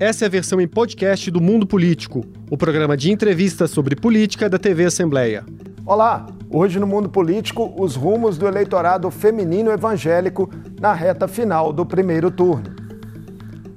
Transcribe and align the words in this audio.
Essa 0.00 0.24
é 0.24 0.28
a 0.28 0.30
versão 0.30 0.58
em 0.58 0.66
podcast 0.66 1.30
do 1.30 1.42
Mundo 1.42 1.66
Político, 1.66 2.24
o 2.50 2.56
programa 2.56 2.96
de 2.96 3.12
entrevistas 3.12 3.70
sobre 3.70 3.94
política 3.94 4.48
da 4.48 4.58
TV 4.58 4.86
Assembleia. 4.86 5.44
Olá! 5.84 6.26
Hoje 6.48 6.80
no 6.80 6.86
Mundo 6.86 7.10
Político, 7.10 7.74
os 7.78 7.96
rumos 7.96 8.38
do 8.38 8.48
eleitorado 8.48 9.10
feminino 9.10 9.70
evangélico 9.70 10.48
na 10.80 10.94
reta 10.94 11.28
final 11.28 11.70
do 11.70 11.84
primeiro 11.84 12.30
turno. 12.30 12.74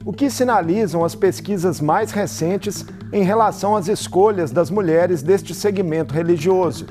O 0.05 0.13
que 0.13 0.29
sinalizam 0.29 1.03
as 1.03 1.13
pesquisas 1.13 1.81
mais 1.81 2.11
recentes 2.11 2.85
em 3.11 3.23
relação 3.23 3.75
às 3.75 3.89
escolhas 3.89 4.49
das 4.49 4.71
mulheres 4.71 5.21
deste 5.21 5.53
segmento 5.53 6.13
religioso? 6.13 6.85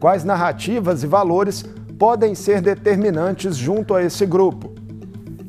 Quais 0.00 0.24
narrativas 0.24 1.04
e 1.04 1.06
valores 1.06 1.64
podem 1.96 2.34
ser 2.34 2.60
determinantes 2.60 3.54
junto 3.54 3.94
a 3.94 4.02
esse 4.02 4.26
grupo? 4.26 4.73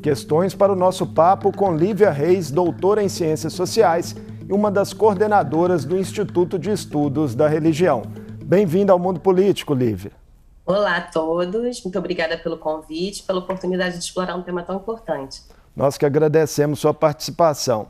Questões 0.06 0.54
para 0.54 0.72
o 0.72 0.76
nosso 0.76 1.04
papo 1.04 1.50
com 1.50 1.76
Lívia 1.76 2.12
Reis, 2.12 2.48
doutora 2.48 3.02
em 3.02 3.08
Ciências 3.08 3.52
Sociais 3.54 4.14
e 4.48 4.52
uma 4.52 4.70
das 4.70 4.92
coordenadoras 4.92 5.84
do 5.84 5.98
Instituto 5.98 6.60
de 6.60 6.70
Estudos 6.70 7.34
da 7.34 7.48
Religião. 7.48 8.04
Bem-vinda 8.44 8.92
ao 8.92 9.00
Mundo 9.00 9.18
Político, 9.18 9.74
Lívia. 9.74 10.12
Olá 10.64 10.98
a 10.98 11.00
todos, 11.00 11.82
muito 11.82 11.98
obrigada 11.98 12.38
pelo 12.38 12.56
convite, 12.56 13.24
pela 13.24 13.40
oportunidade 13.40 13.98
de 13.98 14.04
explorar 14.04 14.36
um 14.36 14.42
tema 14.42 14.62
tão 14.62 14.76
importante. 14.76 15.42
Nós 15.74 15.98
que 15.98 16.06
agradecemos 16.06 16.78
sua 16.78 16.94
participação. 16.94 17.88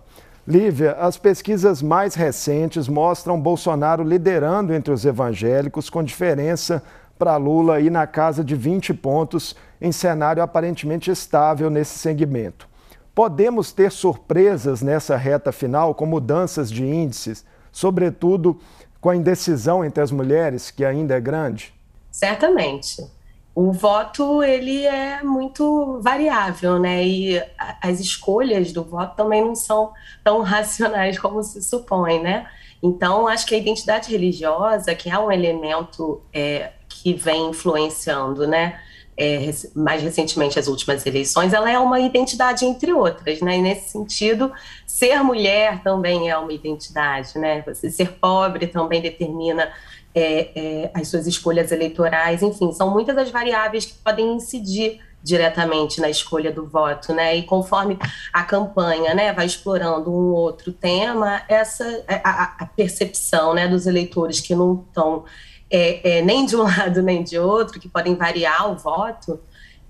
Lívia, 0.49 0.93
as 0.93 1.19
pesquisas 1.19 1.83
mais 1.83 2.15
recentes 2.15 2.89
mostram 2.89 3.39
Bolsonaro 3.39 4.03
liderando 4.03 4.73
entre 4.73 4.91
os 4.91 5.05
evangélicos, 5.05 5.91
com 5.91 6.03
diferença 6.03 6.83
para 7.19 7.37
Lula 7.37 7.81
ir 7.81 7.91
na 7.91 8.07
casa 8.07 8.45
de 8.45 8.55
20 8.55 8.95
pontos 8.95 9.55
em 9.81 9.93
cenário 9.93 10.43
aparentemente 10.43 11.11
estável 11.11 11.71
nesse 11.71 11.99
segmento. 11.99 12.69
Podemos 13.15 13.73
ter 13.73 13.91
surpresas 13.91 14.83
nessa 14.83 15.17
reta 15.17 15.51
final 15.51 15.95
com 15.95 16.05
mudanças 16.05 16.71
de 16.71 16.85
índices, 16.85 17.45
sobretudo 17.73 18.59
com 19.01 19.11
a 19.11 19.17
indecisão 19.17 19.85
entre 19.85 20.03
as 20.03 20.11
mulheres, 20.11 20.71
que 20.71 20.85
ainda 20.85 21.15
é 21.15 21.21
grande? 21.21 21.73
Certamente. 22.11 23.07
O 23.55 23.73
voto 23.73 24.43
ele 24.43 24.85
é 24.85 25.23
muito 25.23 25.99
variável, 26.03 26.79
né? 26.79 27.03
E 27.03 27.43
as 27.81 28.01
escolhas 28.01 28.71
do 28.71 28.85
voto 28.85 29.17
também 29.17 29.43
não 29.43 29.55
são 29.55 29.93
tão 30.23 30.43
racionais 30.45 31.19
como 31.19 31.43
se 31.43 31.63
supõe, 31.63 32.23
né? 32.23 32.47
Então, 32.83 33.27
acho 33.27 33.47
que 33.47 33.55
a 33.55 33.59
identidade 33.59 34.11
religiosa, 34.11 34.95
que 34.95 35.09
é 35.09 35.19
um 35.19 35.33
elemento 35.33 36.21
é, 36.33 36.73
que 36.89 37.15
vem 37.15 37.51
influenciando, 37.51 38.47
né? 38.47 38.81
É, 39.19 39.51
mais 39.75 40.03
recentemente 40.03 40.59
as 40.59 40.69
últimas 40.69 41.07
eleições, 41.07 41.55
ela 41.55 41.71
é 41.71 41.79
uma 41.79 41.99
identidade 41.99 42.67
entre 42.67 42.93
outras, 42.93 43.41
né? 43.41 43.57
E 43.57 43.63
nesse 43.63 43.91
sentido, 43.91 44.53
ser 44.87 45.23
mulher 45.23 45.83
também 45.83 46.29
é 46.29 46.37
uma 46.37 46.53
identidade, 46.53 47.39
né? 47.39 47.63
Você 47.63 47.91
ser 47.91 48.13
pobre 48.13 48.67
também 48.67 49.01
determina 49.01 49.73
é, 50.15 50.51
é, 50.55 50.91
as 50.95 51.09
suas 51.09 51.27
escolhas 51.27 51.73
eleitorais, 51.73 52.43
enfim, 52.43 52.73
são 52.73 52.91
muitas 52.91 53.17
as 53.17 53.31
variáveis 53.31 53.87
que 53.87 53.95
podem 53.95 54.35
incidir 54.35 55.01
diretamente 55.23 56.01
na 56.01 56.09
escolha 56.09 56.53
do 56.53 56.67
voto, 56.67 57.13
né? 57.13 57.37
E 57.37 57.43
conforme 57.43 57.99
a 58.33 58.45
campanha, 58.45 59.13
né, 59.13 59.33
vai 59.33 59.45
explorando 59.45 60.11
um 60.11 60.33
outro 60.33 60.73
tema, 60.73 61.43
essa 61.49 61.85
a, 62.23 62.55
a 62.61 62.67
percepção, 62.67 63.53
né, 63.53 63.67
dos 63.67 63.87
eleitores 63.87 64.41
que 64.41 64.55
não 64.55 64.85
estão 64.89 65.25
é, 65.71 66.19
é, 66.19 66.23
nem 66.23 66.47
de 66.47 66.57
um 66.57 66.63
lado 66.65 67.03
nem 67.03 67.23
de 67.23 67.39
outro, 67.39 67.81
que 67.81 67.89
podem 67.89 68.15
variar 68.15 68.71
o 68.71 68.77
voto, 68.77 69.41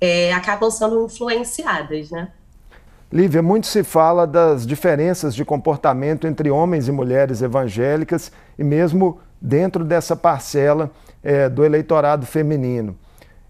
é, 0.01 0.33
acabam 0.33 0.71
sendo 0.71 1.05
influenciadas, 1.05 2.11
né? 2.11 2.29
Lívia, 3.13 3.41
muito 3.41 3.69
se 3.69 3.85
fala 3.85 4.27
das 4.27 4.67
diferenças 4.67 5.35
de 5.35 5.45
comportamento 5.45 6.27
entre 6.27 6.51
homens 6.51 6.89
e 6.89 6.93
mulheres 6.93 7.41
evangélicas 7.41 8.33
e 8.59 8.65
mesmo 8.65 9.21
dentro 9.41 9.85
dessa 9.85 10.17
parcela 10.17 10.91
é, 11.23 11.49
do 11.49 11.65
eleitorado 11.65 12.27
feminino. 12.27 12.97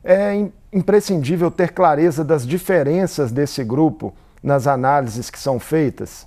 É 0.04 0.48
imprescindível 0.72 1.50
ter 1.50 1.72
clareza 1.72 2.22
das 2.22 2.46
diferenças 2.46 3.32
desse 3.32 3.64
grupo 3.64 4.14
nas 4.42 4.66
análises 4.66 5.30
que 5.30 5.38
são 5.38 5.58
feitas? 5.58 6.26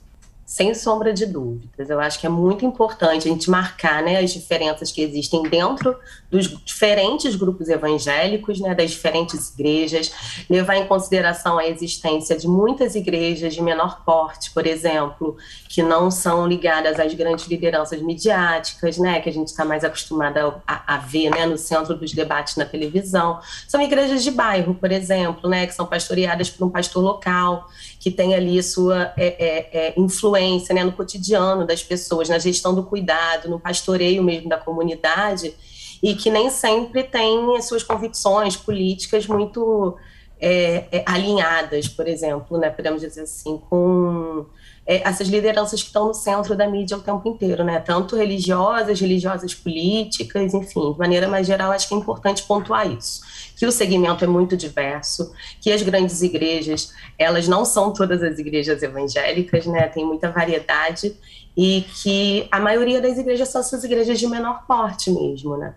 Sem 0.50 0.74
sombra 0.74 1.14
de 1.14 1.28
dúvidas. 1.28 1.92
Eu 1.92 2.00
acho 2.00 2.20
que 2.20 2.26
é 2.26 2.30
muito 2.30 2.66
importante 2.66 3.28
a 3.28 3.32
gente 3.32 3.52
marcar 3.52 4.02
né, 4.02 4.18
as 4.18 4.34
diferenças 4.34 4.92
que 4.92 5.00
existem 5.00 5.44
dentro 5.44 5.96
dos 6.32 6.48
diferentes 6.66 7.36
grupos 7.36 7.70
evangélicos, 7.70 8.60
né, 8.60 8.74
das 8.74 8.90
diferentes 8.90 9.54
igrejas, 9.54 10.12
levar 10.50 10.78
em 10.78 10.88
consideração 10.88 11.60
a 11.60 11.68
existência 11.68 12.36
de 12.36 12.48
muitas 12.48 12.96
igrejas 12.96 13.54
de 13.54 13.62
menor 13.62 14.04
porte, 14.04 14.50
por 14.50 14.66
exemplo, 14.66 15.38
que 15.68 15.84
não 15.84 16.10
são 16.10 16.48
ligadas 16.48 17.00
às 17.00 17.14
grandes 17.14 17.46
lideranças 17.46 18.02
midiáticas, 18.02 18.98
né, 18.98 19.22
que 19.22 19.30
a 19.30 19.34
gente 19.34 19.50
está 19.50 19.64
mais 19.64 19.84
acostumada 19.84 20.60
a, 20.66 20.96
a, 20.96 20.98
ver 20.98 21.30
né, 21.30 21.46
no 21.46 21.60
centro 21.60 21.96
dos 21.96 22.12
debates 22.12 22.56
na 22.56 22.66
televisão. 22.66 23.40
São 23.68 23.80
igrejas 23.80 24.24
de 24.24 24.32
bairro, 24.32 24.74
por 24.74 24.92
exemplo, 24.92 25.48
né, 25.48 25.68
que 25.68 25.76
são 25.76 25.86
pastoreadas 25.86 26.50
por 26.50 26.66
um 26.66 26.72
pastor 26.72 27.04
local, 27.04 27.70
que 28.00 28.10
tem 28.10 28.34
ali 28.34 28.64
sua 28.64 29.14
é, 29.16 29.28
é, 29.28 29.70
é, 29.74 29.94
influência 29.96 30.39
né, 30.74 30.84
no 30.84 30.92
cotidiano 30.92 31.66
das 31.66 31.84
pessoas, 31.84 32.30
na 32.30 32.40
gestão 32.40 32.74
do 32.74 32.84
cuidado, 32.84 33.50
no 33.50 33.60
pastoreio 33.60 34.24
mesmo 34.24 34.50
da 34.50 34.58
comunidade, 34.58 35.54
e 36.02 36.16
que 36.16 36.30
nem 36.30 36.50
sempre 36.50 37.04
tem 37.04 37.58
as 37.58 37.68
suas 37.68 37.84
convicções 37.84 38.56
políticas 38.56 39.28
muito 39.28 39.98
é, 40.40 40.86
é, 40.92 41.04
alinhadas, 41.06 41.88
por 41.88 42.08
exemplo, 42.08 42.58
né, 42.58 42.70
podemos 42.70 43.02
dizer 43.02 43.22
assim, 43.22 43.58
com 43.70 44.46
é, 44.90 45.08
essas 45.08 45.28
lideranças 45.28 45.82
que 45.82 45.88
estão 45.88 46.08
no 46.08 46.14
centro 46.16 46.56
da 46.56 46.68
mídia 46.68 46.98
o 46.98 47.02
tempo 47.02 47.30
inteiro, 47.30 47.64
né? 47.64 47.80
Tanto 47.80 48.16
religiosas, 48.16 49.00
religiosas 49.00 49.54
políticas, 49.54 50.52
enfim, 50.52 50.94
de 50.94 50.98
maneira 50.98 51.28
mais 51.28 51.46
geral, 51.46 51.72
acho 51.72 51.88
que 51.88 51.94
é 51.94 51.98
importante 51.98 52.42
pontuar 52.42 52.90
isso. 52.92 53.22
Que 53.60 53.66
o 53.66 53.72
segmento 53.72 54.24
é 54.24 54.28
muito 54.28 54.56
diverso, 54.56 55.34
que 55.60 55.70
as 55.70 55.82
grandes 55.82 56.22
igrejas, 56.22 56.94
elas 57.18 57.46
não 57.46 57.66
são 57.66 57.92
todas 57.92 58.24
as 58.24 58.40
igrejas 58.40 58.82
evangélicas, 58.82 59.66
né? 59.66 59.88
Tem 59.90 60.06
muita 60.06 60.32
variedade 60.32 61.14
e 61.58 61.84
que 62.02 62.48
a 62.50 62.60
maioria 62.60 63.02
das 63.02 63.18
igrejas 63.18 63.50
são 63.50 63.60
essas 63.60 63.84
igrejas 63.84 64.18
de 64.18 64.28
menor 64.28 64.66
porte 64.66 65.12
mesmo, 65.12 65.58
né? 65.58 65.76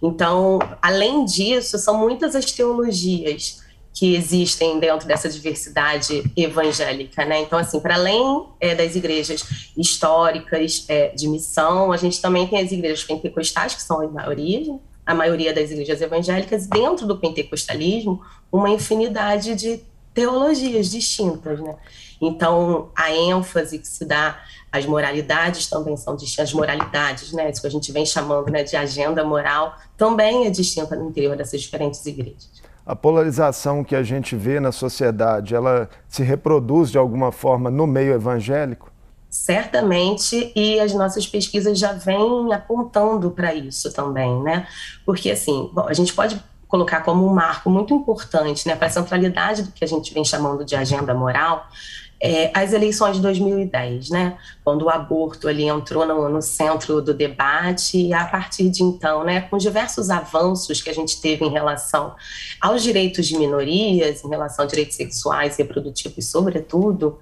Então, 0.00 0.60
além 0.80 1.24
disso, 1.24 1.76
são 1.76 1.98
muitas 1.98 2.36
as 2.36 2.52
teologias 2.52 3.64
que 3.94 4.16
existem 4.16 4.78
dentro 4.80 5.06
dessa 5.06 5.28
diversidade 5.28 6.24
evangélica, 6.36 7.24
né? 7.24 7.40
Então, 7.42 7.58
assim, 7.58 7.78
para 7.78 7.94
além 7.94 8.44
é, 8.60 8.74
das 8.74 8.96
igrejas 8.96 9.70
históricas 9.76 10.84
é, 10.88 11.08
de 11.08 11.28
missão, 11.28 11.92
a 11.92 11.96
gente 11.96 12.20
também 12.20 12.46
tem 12.46 12.60
as 12.60 12.72
igrejas 12.72 13.04
pentecostais, 13.04 13.74
que 13.74 13.82
são 13.82 14.00
a 14.00 14.08
maioria, 14.08 14.78
a 15.06 15.14
maioria 15.14 15.52
das 15.52 15.70
igrejas 15.70 16.00
evangélicas, 16.00 16.66
dentro 16.66 17.06
do 17.06 17.18
pentecostalismo, 17.18 18.22
uma 18.50 18.70
infinidade 18.70 19.54
de 19.54 19.80
teologias 20.12 20.90
distintas, 20.90 21.60
né? 21.60 21.74
Então, 22.20 22.90
a 22.96 23.10
ênfase 23.12 23.78
que 23.78 23.88
se 23.88 24.04
dá 24.04 24.40
às 24.70 24.86
moralidades 24.86 25.68
também 25.68 25.96
são 25.96 26.16
distintas, 26.16 26.48
as 26.48 26.54
moralidades, 26.54 27.32
né? 27.32 27.50
Isso 27.50 27.60
que 27.60 27.66
a 27.66 27.70
gente 27.70 27.90
vem 27.92 28.06
chamando 28.06 28.50
né, 28.50 28.62
de 28.62 28.76
agenda 28.76 29.24
moral, 29.24 29.76
também 29.96 30.46
é 30.46 30.50
distinta 30.50 30.96
no 30.96 31.08
interior 31.08 31.36
dessas 31.36 31.60
diferentes 31.60 32.04
igrejas 32.06 32.64
a 32.86 32.94
polarização 32.94 33.82
que 33.82 33.96
a 33.96 34.02
gente 34.02 34.36
vê 34.36 34.60
na 34.60 34.70
sociedade, 34.70 35.54
ela 35.54 35.88
se 36.06 36.22
reproduz 36.22 36.90
de 36.90 36.98
alguma 36.98 37.32
forma 37.32 37.70
no 37.70 37.86
meio 37.86 38.12
evangélico? 38.12 38.92
Certamente, 39.34 40.52
e 40.54 40.78
as 40.78 40.94
nossas 40.94 41.26
pesquisas 41.26 41.76
já 41.76 41.92
vêm 41.92 42.52
apontando 42.52 43.32
para 43.32 43.52
isso 43.52 43.92
também, 43.92 44.40
né? 44.44 44.68
Porque, 45.04 45.28
assim, 45.28 45.68
bom, 45.72 45.88
a 45.88 45.92
gente 45.92 46.14
pode 46.14 46.40
colocar 46.68 47.00
como 47.00 47.26
um 47.26 47.34
marco 47.34 47.68
muito 47.68 47.92
importante 47.92 48.68
né, 48.68 48.76
para 48.76 48.86
a 48.86 48.90
centralidade 48.90 49.64
do 49.64 49.72
que 49.72 49.84
a 49.84 49.88
gente 49.88 50.14
vem 50.14 50.24
chamando 50.24 50.64
de 50.64 50.76
agenda 50.76 51.12
moral, 51.12 51.66
é, 52.20 52.52
as 52.54 52.72
eleições 52.72 53.16
de 53.16 53.22
2010, 53.22 54.10
né, 54.10 54.38
quando 54.64 54.86
o 54.86 54.88
aborto 54.88 55.46
ali 55.46 55.68
entrou 55.68 56.06
no, 56.06 56.26
no, 56.30 56.40
centro 56.40 57.02
do 57.02 57.12
debate 57.12 57.98
e 57.98 58.14
a 58.14 58.24
partir 58.24 58.70
de 58.70 58.82
então, 58.82 59.22
né, 59.22 59.42
com 59.42 59.58
diversos 59.58 60.08
avanços 60.08 60.80
que 60.80 60.88
a 60.88 60.94
gente 60.94 61.20
teve 61.20 61.44
em 61.44 61.50
relação 61.50 62.16
aos 62.58 62.82
direitos 62.82 63.26
de 63.26 63.36
minorias, 63.36 64.24
em 64.24 64.28
relação 64.28 64.64
a 64.64 64.68
direitos 64.68 64.96
sexuais 64.96 65.58
e 65.58 65.62
reprodutivos, 65.62 66.30
sobretudo, 66.30 67.18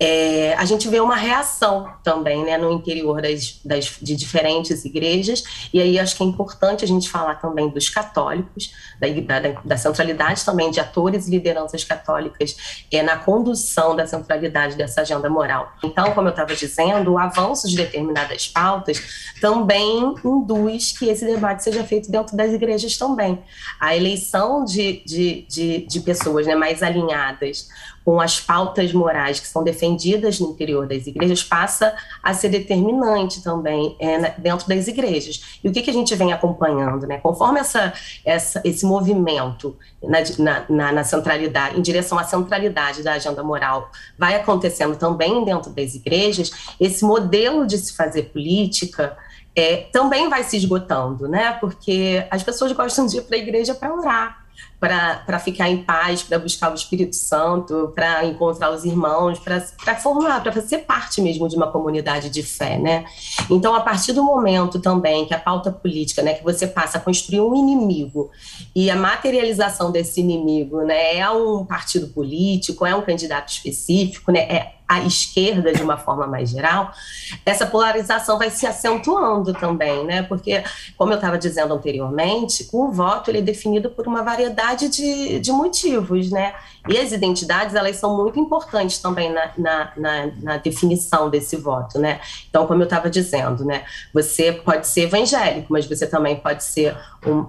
é, 0.00 0.54
a 0.54 0.64
gente 0.64 0.88
vê 0.88 1.00
uma 1.00 1.16
reação 1.16 1.92
também 2.02 2.44
né, 2.44 2.56
no 2.56 2.72
interior 2.72 3.20
das, 3.20 3.60
das, 3.64 3.98
de 4.00 4.16
diferentes 4.16 4.84
igrejas, 4.84 5.42
e 5.74 5.82
aí 5.82 5.98
acho 5.98 6.16
que 6.16 6.22
é 6.22 6.26
importante 6.26 6.84
a 6.84 6.88
gente 6.88 7.10
falar 7.10 7.34
também 7.34 7.68
dos 7.68 7.90
católicos, 7.90 8.72
da, 8.98 9.40
da, 9.40 9.60
da 9.62 9.76
centralidade 9.76 10.44
também 10.44 10.70
de 10.70 10.80
atores 10.80 11.26
e 11.26 11.32
lideranças 11.32 11.84
católicas 11.84 12.86
é, 12.90 13.02
na 13.02 13.16
condução 13.16 13.94
da 13.94 14.06
centralidade 14.06 14.76
dessa 14.76 15.02
agenda 15.02 15.28
moral. 15.28 15.72
Então, 15.82 16.12
como 16.12 16.28
eu 16.28 16.30
estava 16.30 16.54
dizendo, 16.54 16.77
o 17.10 17.18
avanço 17.18 17.68
de 17.68 17.76
determinadas 17.76 18.48
pautas 18.48 19.30
também 19.40 20.14
induz 20.24 20.92
que 20.92 21.08
esse 21.08 21.24
debate 21.24 21.62
seja 21.62 21.84
feito 21.84 22.10
dentro 22.10 22.36
das 22.36 22.52
igrejas 22.52 22.96
também. 22.96 23.38
A 23.78 23.96
eleição 23.96 24.64
de, 24.64 25.02
de, 25.04 25.46
de, 25.48 25.86
de 25.86 26.00
pessoas 26.00 26.46
né, 26.46 26.54
mais 26.54 26.82
alinhadas 26.82 27.68
com 28.08 28.22
as 28.22 28.40
pautas 28.40 28.90
morais 28.90 29.38
que 29.38 29.46
são 29.46 29.62
defendidas 29.62 30.40
no 30.40 30.48
interior 30.48 30.86
das 30.86 31.06
igrejas 31.06 31.44
passa 31.44 31.94
a 32.22 32.32
ser 32.32 32.48
determinante 32.48 33.42
também 33.42 33.94
é, 34.00 34.30
dentro 34.38 34.66
das 34.66 34.88
igrejas. 34.88 35.58
E 35.62 35.68
o 35.68 35.72
que, 35.72 35.82
que 35.82 35.90
a 35.90 35.92
gente 35.92 36.14
vem 36.14 36.32
acompanhando, 36.32 37.06
né? 37.06 37.18
Conforme 37.18 37.60
essa, 37.60 37.92
essa, 38.24 38.62
esse 38.64 38.86
movimento 38.86 39.76
na, 40.02 40.64
na, 40.70 40.92
na, 40.92 41.04
centralidade, 41.04 41.78
em 41.78 41.82
direção 41.82 42.18
à 42.18 42.24
centralidade 42.24 43.02
da 43.02 43.12
agenda 43.12 43.42
moral, 43.42 43.90
vai 44.18 44.36
acontecendo 44.36 44.96
também 44.96 45.44
dentro 45.44 45.70
das 45.70 45.94
igrejas, 45.94 46.50
esse 46.80 47.04
modelo 47.04 47.66
de 47.66 47.76
se 47.76 47.94
fazer 47.94 48.30
política 48.32 49.18
é, 49.54 49.86
também 49.92 50.30
vai 50.30 50.44
se 50.44 50.56
esgotando, 50.56 51.28
né? 51.28 51.58
Porque 51.60 52.26
as 52.30 52.42
pessoas 52.42 52.72
gostam 52.72 53.04
de 53.04 53.18
ir 53.18 53.22
para 53.24 53.36
a 53.36 53.38
igreja 53.38 53.74
para 53.74 53.94
orar 53.94 54.48
para 54.80 55.40
ficar 55.40 55.68
em 55.68 55.82
paz, 55.82 56.22
para 56.22 56.38
buscar 56.38 56.70
o 56.70 56.74
Espírito 56.74 57.16
Santo, 57.16 57.92
para 57.94 58.24
encontrar 58.24 58.70
os 58.70 58.84
irmãos, 58.84 59.38
para 59.38 59.96
formar, 59.96 60.40
para 60.40 60.52
fazer 60.52 60.78
parte 60.78 61.20
mesmo 61.20 61.48
de 61.48 61.56
uma 61.56 61.66
comunidade 61.70 62.30
de 62.30 62.42
fé, 62.44 62.78
né? 62.78 63.04
Então, 63.50 63.74
a 63.74 63.80
partir 63.80 64.12
do 64.12 64.22
momento 64.22 64.78
também 64.78 65.26
que 65.26 65.34
a 65.34 65.38
pauta 65.38 65.72
política, 65.72 66.22
né, 66.22 66.34
que 66.34 66.44
você 66.44 66.66
passa 66.66 66.98
a 66.98 67.00
construir 67.00 67.40
um 67.40 67.56
inimigo 67.56 68.30
e 68.74 68.88
a 68.88 68.94
materialização 68.94 69.90
desse 69.90 70.20
inimigo, 70.20 70.82
né, 70.82 71.16
é 71.16 71.28
um 71.28 71.64
partido 71.64 72.06
político, 72.08 72.86
é 72.86 72.94
um 72.94 73.02
candidato 73.02 73.48
específico, 73.48 74.30
né, 74.30 74.40
é 74.40 74.78
à 74.88 75.00
esquerda 75.00 75.70
de 75.70 75.82
uma 75.82 75.98
forma 75.98 76.26
mais 76.26 76.48
geral, 76.48 76.90
essa 77.44 77.66
polarização 77.66 78.38
vai 78.38 78.48
se 78.48 78.66
acentuando 78.66 79.52
também, 79.52 80.02
né? 80.04 80.22
Porque, 80.22 80.64
como 80.96 81.12
eu 81.12 81.16
estava 81.16 81.36
dizendo 81.36 81.74
anteriormente, 81.74 82.66
o 82.72 82.90
voto 82.90 83.30
ele 83.30 83.38
é 83.38 83.42
definido 83.42 83.90
por 83.90 84.08
uma 84.08 84.22
variedade 84.22 84.67
de, 84.74 85.40
de 85.40 85.52
motivos, 85.52 86.30
né? 86.30 86.54
E 86.88 86.96
as 86.96 87.12
identidades, 87.12 87.74
elas 87.74 87.96
são 87.96 88.16
muito 88.16 88.38
importantes 88.40 88.98
também 88.98 89.32
na, 89.32 89.50
na, 89.58 89.92
na, 89.96 90.26
na 90.42 90.56
definição 90.56 91.28
desse 91.28 91.56
voto, 91.56 91.98
né? 91.98 92.20
Então, 92.48 92.66
como 92.66 92.82
eu 92.82 92.84
estava 92.84 93.10
dizendo, 93.10 93.64
né? 93.64 93.84
Você 94.12 94.52
pode 94.52 94.86
ser 94.86 95.02
evangélico, 95.02 95.72
mas 95.72 95.86
você 95.86 96.06
também 96.06 96.36
pode 96.36 96.64
ser 96.64 96.96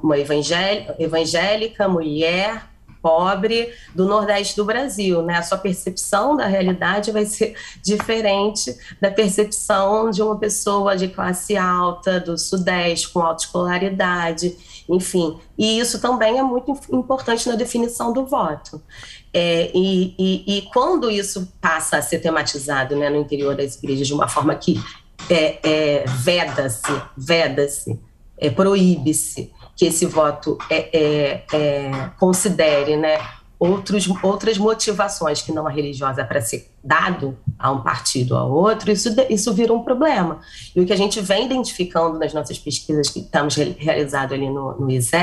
uma 0.03 0.17
evangélica, 0.17 1.87
mulher, 1.87 2.63
pobre 3.01 3.73
do 3.95 4.05
Nordeste 4.05 4.55
do 4.55 4.65
Brasil, 4.65 5.21
né? 5.21 5.37
A 5.37 5.43
sua 5.43 5.57
percepção 5.57 6.35
da 6.35 6.45
realidade 6.45 7.11
vai 7.11 7.25
ser 7.25 7.55
diferente 7.83 8.75
da 9.01 9.09
percepção 9.09 10.09
de 10.11 10.21
uma 10.21 10.37
pessoa 10.37 10.95
de 10.95 11.07
classe 11.07 11.57
alta 11.57 12.19
do 12.19 12.37
Sudeste 12.37 13.09
com 13.09 13.21
alta 13.21 13.43
escolaridade, 13.43 14.55
enfim. 14.87 15.37
E 15.57 15.79
isso 15.79 15.99
também 16.01 16.37
é 16.37 16.43
muito 16.43 16.77
importante 16.91 17.47
na 17.47 17.55
definição 17.55 18.11
do 18.11 18.25
voto. 18.25 18.81
É, 19.33 19.71
e, 19.75 20.15
e, 20.17 20.57
e, 20.57 20.61
quando 20.73 21.09
isso 21.09 21.53
passa 21.61 21.97
a 21.97 22.01
ser 22.01 22.19
tematizado 22.19 22.95
né, 22.95 23.09
no 23.09 23.17
interior 23.17 23.55
das 23.55 23.75
igrejas 23.75 24.07
de 24.07 24.13
uma 24.13 24.27
forma 24.27 24.55
que 24.55 24.81
é, 25.29 25.59
é, 25.61 26.05
veda-se, 26.07 27.01
veda-se, 27.15 27.99
é, 28.37 28.49
proíbe-se 28.49 29.51
que 29.79 29.85
esse 29.85 30.05
voto 30.05 30.57
é, 30.69 30.89
é, 30.91 31.43
é, 31.53 31.91
considere 32.19 32.97
né, 32.97 33.17
outros, 33.57 34.09
outras 34.21 34.57
motivações 34.57 35.41
que 35.41 35.53
não 35.53 35.65
a 35.65 35.69
religiosa 35.69 36.25
para 36.25 36.41
ser 36.41 36.69
dado 36.83 37.37
a 37.57 37.71
um 37.71 37.81
partido 37.81 38.33
ou 38.33 38.37
a 38.37 38.43
outro, 38.43 38.91
isso, 38.91 39.15
isso 39.29 39.53
vira 39.53 39.73
um 39.73 39.81
problema. 39.81 40.41
E 40.75 40.81
o 40.81 40.85
que 40.85 40.91
a 40.91 40.97
gente 40.97 41.21
vem 41.21 41.45
identificando 41.45 42.19
nas 42.19 42.33
nossas 42.33 42.59
pesquisas 42.59 43.09
que 43.09 43.19
estamos 43.19 43.55
realizando 43.55 44.33
ali 44.33 44.49
no, 44.49 44.77
no 44.77 44.91
ISE 44.91 45.15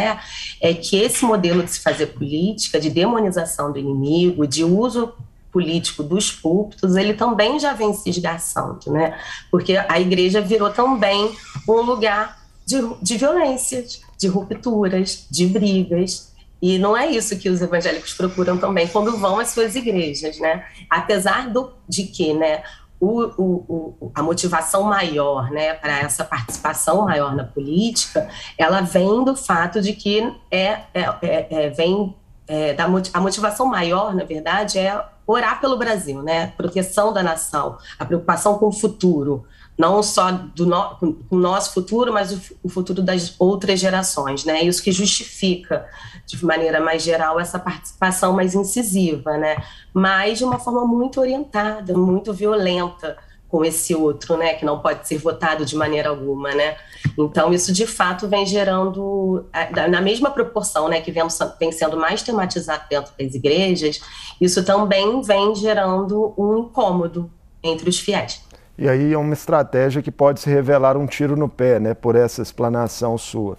é 0.62 0.72
que 0.72 0.96
esse 0.96 1.22
modelo 1.26 1.62
de 1.62 1.72
se 1.72 1.80
fazer 1.80 2.06
política, 2.06 2.80
de 2.80 2.88
demonização 2.88 3.70
do 3.70 3.78
inimigo, 3.78 4.46
de 4.46 4.64
uso 4.64 5.12
político 5.52 6.02
dos 6.02 6.32
púlpitos, 6.32 6.96
ele 6.96 7.12
também 7.12 7.60
já 7.60 7.74
vem 7.74 7.92
se 7.92 8.08
esgarçando, 8.08 8.90
né? 8.90 9.18
Porque 9.50 9.76
a 9.76 10.00
igreja 10.00 10.40
virou 10.40 10.70
também 10.70 11.34
um 11.68 11.82
lugar 11.82 12.45
de, 12.66 12.82
de 13.00 13.16
violências, 13.16 14.02
de 14.18 14.26
rupturas, 14.26 15.26
de 15.30 15.46
brigas. 15.46 16.34
E 16.60 16.78
não 16.78 16.96
é 16.96 17.06
isso 17.06 17.38
que 17.38 17.48
os 17.48 17.62
evangélicos 17.62 18.12
procuram 18.14 18.58
também 18.58 18.88
quando 18.88 19.16
vão 19.16 19.38
às 19.38 19.50
suas 19.50 19.76
igrejas, 19.76 20.38
né? 20.40 20.64
Apesar 20.90 21.48
do, 21.50 21.72
de 21.88 22.04
que, 22.04 22.34
né, 22.34 22.62
o, 22.98 23.22
o, 23.36 23.94
o, 24.00 24.12
a 24.14 24.22
motivação 24.22 24.82
maior, 24.82 25.50
né, 25.50 25.74
para 25.74 26.00
essa 26.00 26.24
participação 26.24 27.04
maior 27.04 27.36
na 27.36 27.44
política, 27.44 28.28
ela 28.56 28.80
vem 28.80 29.22
do 29.22 29.36
fato 29.36 29.82
de 29.82 29.92
que 29.92 30.34
é, 30.50 30.80
é, 30.94 31.02
é, 31.22 31.46
é 31.50 31.70
vem 31.70 32.14
é, 32.48 32.72
da 32.72 32.84
a 32.84 33.20
motivação 33.20 33.66
maior, 33.66 34.14
na 34.14 34.24
verdade, 34.24 34.78
é 34.78 35.04
orar 35.26 35.60
pelo 35.60 35.76
Brasil, 35.76 36.22
né? 36.22 36.52
Proteção 36.56 37.12
da 37.12 37.22
nação, 37.22 37.76
a 37.98 38.04
preocupação 38.04 38.56
com 38.58 38.68
o 38.68 38.72
futuro, 38.72 39.44
não 39.78 40.02
só 40.02 40.32
do 40.32 40.64
no, 40.64 40.96
com 40.96 41.16
o 41.30 41.36
nosso 41.36 41.74
futuro, 41.74 42.12
mas 42.12 42.32
o, 42.32 42.40
o, 42.62 42.68
futuro 42.68 43.02
das 43.02 43.34
outras 43.38 43.78
gerações, 43.78 44.44
né? 44.44 44.62
Isso 44.62 44.82
que 44.82 44.90
justifica, 44.90 45.86
de 46.26 46.42
maneira 46.44 46.80
mais 46.80 47.02
geral, 47.02 47.38
essa 47.38 47.58
participação 47.58 48.32
mais 48.32 48.54
incisiva, 48.54 49.36
né? 49.36 49.56
Mas 49.92 50.38
de 50.38 50.44
uma 50.44 50.58
forma 50.58 50.86
muito 50.86 51.20
orientada, 51.20 51.92
muito 51.94 52.32
violenta 52.32 53.18
com 53.48 53.64
esse 53.64 53.94
outro, 53.94 54.36
né? 54.36 54.54
Que 54.54 54.64
não 54.64 54.80
pode 54.80 55.06
ser 55.06 55.18
votado 55.18 55.66
de 55.66 55.76
maneira 55.76 56.08
alguma, 56.08 56.54
né? 56.54 56.76
Então 57.18 57.52
isso 57.52 57.70
de 57.70 57.86
fato 57.86 58.26
vem 58.26 58.46
gerando, 58.46 59.46
na 59.90 60.00
mesma 60.00 60.30
proporção, 60.30 60.88
né? 60.88 61.02
Que 61.02 61.12
vem, 61.12 61.24
vem 61.60 61.70
sendo 61.70 61.98
mais 61.98 62.22
tematizado 62.22 62.84
dentro 62.88 63.12
das 63.18 63.34
igrejas, 63.34 64.00
isso 64.40 64.64
também 64.64 65.20
vem 65.20 65.54
gerando 65.54 66.32
um 66.38 66.58
incômodo 66.60 67.30
entre 67.62 67.90
os 67.90 67.98
fiéis. 67.98 68.46
E 68.78 68.88
aí 68.88 69.12
é 69.12 69.18
uma 69.18 69.32
estratégia 69.32 70.02
que 70.02 70.10
pode 70.10 70.40
se 70.40 70.50
revelar 70.50 70.96
um 70.96 71.06
tiro 71.06 71.36
no 71.36 71.48
pé, 71.48 71.80
né, 71.80 71.94
por 71.94 72.14
essa 72.14 72.42
explanação 72.42 73.16
sua. 73.16 73.58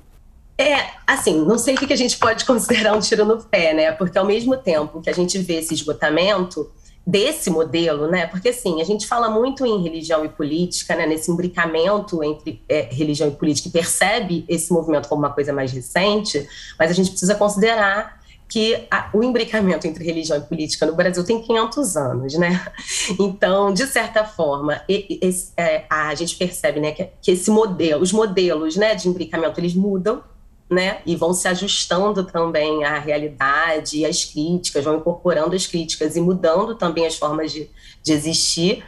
É, 0.58 0.88
assim, 1.06 1.46
não 1.46 1.58
sei 1.58 1.76
o 1.76 1.78
que 1.78 1.94
a 1.94 1.98
gente 1.98 2.18
pode 2.18 2.44
considerar 2.46 2.96
um 2.96 3.00
tiro 3.00 3.26
no 3.26 3.38
pé, 3.44 3.74
né? 3.74 3.92
Porque 3.92 4.18
ao 4.18 4.26
mesmo 4.26 4.58
tempo 4.58 5.02
que 5.02 5.10
a 5.10 5.14
gente 5.14 5.38
vê 5.38 5.56
esse 5.56 5.74
esgotamento 5.74 6.72
desse 7.06 7.50
modelo, 7.50 8.08
né? 8.08 8.28
Porque 8.28 8.50
assim, 8.50 8.82
a 8.82 8.84
gente 8.84 9.08
fala 9.08 9.30
muito 9.30 9.66
em 9.66 9.82
religião 9.82 10.26
e 10.26 10.30
política, 10.30 10.96
né? 10.96 11.06
Nesse 11.06 11.32
imbricamento 11.32 12.24
entre 12.24 12.62
é, 12.68 12.90
religião 12.92 13.30
e 13.30 13.32
política, 13.32 13.70
e 13.70 13.72
percebe 13.72 14.46
esse 14.50 14.74
movimento 14.74 15.08
como 15.08 15.22
uma 15.22 15.34
coisa 15.34 15.54
mais 15.54 15.72
recente, 15.72 16.48
mas 16.78 16.90
a 16.90 16.94
gente 16.94 17.12
precisa 17.12 17.36
considerar 17.36 18.20
que 18.50 18.88
a, 18.90 19.10
o 19.14 19.24
imbricamento 19.24 19.86
entre 19.86 20.04
religião 20.04 20.38
e 20.38 20.42
política 20.42 20.86
no 20.86 20.96
Brasil 20.96 21.24
tem 21.24 21.42
500 21.42 21.98
anos, 21.98 22.34
né? 22.36 22.66
Então, 23.20 23.74
de 23.74 23.86
certa 23.88 24.24
forma, 24.24 24.82
é, 24.88 25.86
a 25.90 26.14
gente 26.16 26.36
percebe, 26.36 26.80
né, 26.80 26.92
que, 26.92 27.08
que, 27.22 27.32
esse 27.32 27.50
modelo, 27.50 28.02
os 28.02 28.12
modelos, 28.12 28.76
né, 28.76 28.96
de 28.96 29.08
imbricamento, 29.08 29.60
eles 29.60 29.74
mudam, 29.74 30.24
né, 30.70 31.00
e 31.06 31.16
vão 31.16 31.34
se 31.34 31.48
ajustando 31.48 32.24
também 32.26 32.84
à 32.84 33.00
realidade 33.00 34.00
e 34.00 34.06
às 34.06 34.26
críticas, 34.26 34.84
vão 34.84 34.98
incorporando 34.98 35.56
as 35.56 35.66
críticas 35.66 36.16
e 36.16 36.22
mudando 36.22 36.76
também 36.76 37.06
as 37.06 37.16
formas 37.16 37.52
de, 37.52 37.70
de 38.04 38.12
existir. 38.12 38.84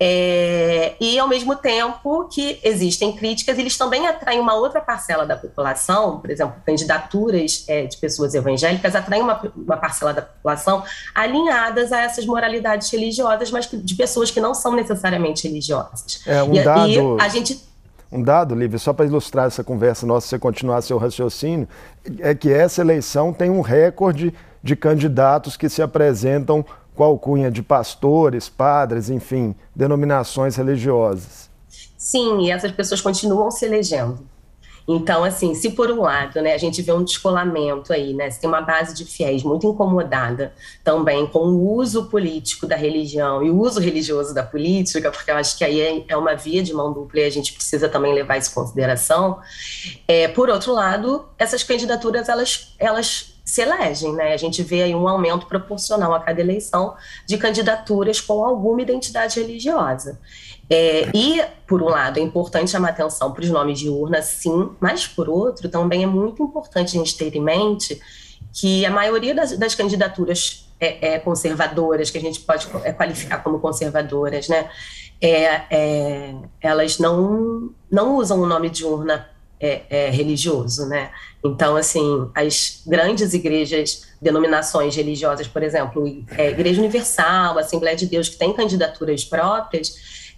É, 0.00 0.94
e, 1.00 1.18
ao 1.18 1.26
mesmo 1.26 1.56
tempo 1.56 2.28
que 2.28 2.60
existem 2.62 3.12
críticas, 3.16 3.58
eles 3.58 3.76
também 3.76 4.06
atraem 4.06 4.38
uma 4.38 4.54
outra 4.54 4.80
parcela 4.80 5.26
da 5.26 5.36
população, 5.36 6.20
por 6.20 6.30
exemplo, 6.30 6.54
candidaturas 6.64 7.64
é, 7.66 7.84
de 7.86 7.96
pessoas 7.96 8.32
evangélicas 8.32 8.94
atraem 8.94 9.22
uma, 9.22 9.40
uma, 9.56 9.76
parcela 9.76 10.14
da 10.14 10.22
população 10.22 10.84
alinhadas 11.12 11.90
a 11.92 12.00
essas 12.00 12.24
moralidades 12.24 12.90
religiosas, 12.90 13.50
mas 13.50 13.68
de 13.68 13.94
pessoas 13.96 14.30
que 14.30 14.40
não 14.40 14.54
são 14.54 14.72
necessariamente 14.72 15.48
religiosas. 15.48 16.20
É, 16.26 16.42
um 16.44 16.54
e, 16.54 16.62
dado... 16.62 16.88
E 16.88 17.20
a 17.20 17.28
gente 17.28 17.66
um 18.10 18.22
dado, 18.22 18.54
Lívia, 18.54 18.78
só 18.78 18.94
para 18.94 19.04
ilustrar 19.04 19.48
essa 19.48 19.62
conversa 19.62 20.06
nossa, 20.06 20.26
você 20.26 20.38
continuar 20.38 20.80
seu 20.80 20.96
raciocínio, 20.96 21.68
é 22.20 22.34
que 22.34 22.50
essa 22.50 22.80
eleição 22.80 23.34
tem 23.34 23.50
um 23.50 23.60
recorde 23.60 24.32
de 24.62 24.74
candidatos 24.74 25.58
que 25.58 25.68
se 25.68 25.82
apresentam 25.82 26.64
com 26.98 27.04
a 27.04 27.06
alcunha 27.06 27.48
de 27.48 27.62
pastores, 27.62 28.48
padres, 28.48 29.08
enfim, 29.08 29.54
denominações 29.74 30.56
religiosas. 30.56 31.48
Sim, 31.96 32.40
e 32.40 32.50
essas 32.50 32.72
pessoas 32.72 33.00
continuam 33.00 33.52
se 33.52 33.64
elegendo. 33.64 34.18
Então, 34.88 35.22
assim, 35.22 35.54
se 35.54 35.70
por 35.70 35.92
um 35.92 36.00
lado, 36.00 36.40
né, 36.40 36.54
a 36.54 36.58
gente 36.58 36.82
vê 36.82 36.90
um 36.90 37.04
descolamento 37.04 37.92
aí, 37.92 38.14
né, 38.14 38.28
se 38.30 38.40
tem 38.40 38.48
uma 38.48 38.62
base 38.62 38.96
de 38.96 39.04
fiéis 39.04 39.44
muito 39.44 39.64
incomodada 39.68 40.52
também 40.82 41.24
com 41.24 41.40
o 41.40 41.74
uso 41.76 42.06
político 42.06 42.66
da 42.66 42.74
religião 42.74 43.44
e 43.44 43.50
o 43.50 43.60
uso 43.60 43.78
religioso 43.78 44.34
da 44.34 44.42
política, 44.42 45.12
porque 45.12 45.30
eu 45.30 45.36
acho 45.36 45.56
que 45.56 45.62
aí 45.62 45.80
é, 45.80 46.04
é 46.08 46.16
uma 46.16 46.34
via 46.34 46.64
de 46.64 46.74
mão 46.74 46.92
dupla 46.92 47.20
e 47.20 47.24
a 47.24 47.30
gente 47.30 47.52
precisa 47.52 47.88
também 47.88 48.12
levar 48.12 48.38
isso 48.38 48.50
em 48.50 48.54
consideração. 48.54 49.38
É, 50.08 50.26
por 50.26 50.48
outro 50.48 50.72
lado, 50.72 51.26
essas 51.38 51.62
candidaturas, 51.62 52.28
elas, 52.28 52.74
elas 52.76 53.37
se 53.48 53.62
elegem, 53.62 54.12
né? 54.12 54.34
A 54.34 54.36
gente 54.36 54.62
vê 54.62 54.82
aí 54.82 54.94
um 54.94 55.08
aumento 55.08 55.46
proporcional 55.46 56.12
a 56.12 56.20
cada 56.20 56.38
eleição 56.38 56.94
de 57.24 57.38
candidaturas 57.38 58.20
com 58.20 58.44
alguma 58.44 58.82
identidade 58.82 59.40
religiosa. 59.40 60.20
É, 60.68 61.08
e, 61.14 61.42
por 61.66 61.82
um 61.82 61.86
lado, 61.86 62.18
é 62.18 62.22
importante 62.22 62.70
chamar 62.70 62.90
atenção 62.90 63.32
para 63.32 63.42
os 63.42 63.48
nomes 63.48 63.78
de 63.78 63.88
urna, 63.88 64.20
sim, 64.20 64.68
mas, 64.78 65.06
por 65.06 65.30
outro, 65.30 65.70
também 65.70 66.02
é 66.02 66.06
muito 66.06 66.42
importante 66.42 66.94
a 66.94 67.00
gente 67.00 67.16
ter 67.16 67.34
em 67.34 67.40
mente 67.40 67.98
que 68.52 68.84
a 68.84 68.90
maioria 68.90 69.34
das, 69.34 69.56
das 69.56 69.74
candidaturas 69.74 70.70
é, 70.78 71.14
é, 71.14 71.18
conservadoras, 71.18 72.10
que 72.10 72.18
a 72.18 72.20
gente 72.20 72.40
pode 72.40 72.68
é, 72.84 72.92
qualificar 72.92 73.38
como 73.38 73.60
conservadoras, 73.60 74.46
né? 74.46 74.68
É, 75.22 75.62
é, 75.70 76.34
elas 76.60 76.98
não, 76.98 77.70
não 77.90 78.16
usam 78.16 78.42
o 78.42 78.46
nome 78.46 78.68
de 78.68 78.84
urna 78.84 79.26
é, 79.60 80.10
religioso, 80.10 80.86
né? 80.86 81.10
Então, 81.44 81.76
assim, 81.76 82.30
as 82.34 82.82
grandes 82.86 83.32
igrejas, 83.34 84.06
denominações 84.20 84.96
religiosas, 84.96 85.46
por 85.46 85.62
exemplo, 85.62 86.06
Igreja 86.06 86.80
Universal, 86.80 87.58
Assembleia 87.58 87.96
de 87.96 88.06
Deus, 88.06 88.28
que 88.28 88.36
tem 88.36 88.52
candidaturas 88.52 89.24
próprias, 89.24 90.32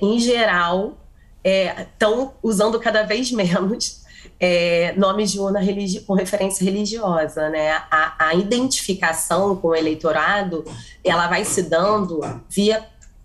em 0.00 0.18
geral, 0.18 0.96
estão 1.44 2.32
usando 2.42 2.80
cada 2.80 3.02
vez 3.02 3.30
menos 3.30 4.06
é, 4.40 4.94
nomes 4.96 5.32
de 5.32 5.40
urna 5.40 5.60
com 6.06 6.14
referência 6.14 6.64
religiosa, 6.64 7.48
né? 7.48 7.72
A, 7.90 8.28
a, 8.28 8.34
identificação 8.34 9.56
com 9.56 9.68
o 9.68 9.74
eleitorado, 9.74 10.64
ela 11.02 11.26
vai 11.26 11.44
se 11.44 11.62
dando 11.62 12.20
via 12.48 12.84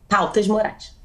pautas 0.10 0.48
morais. 0.48 0.96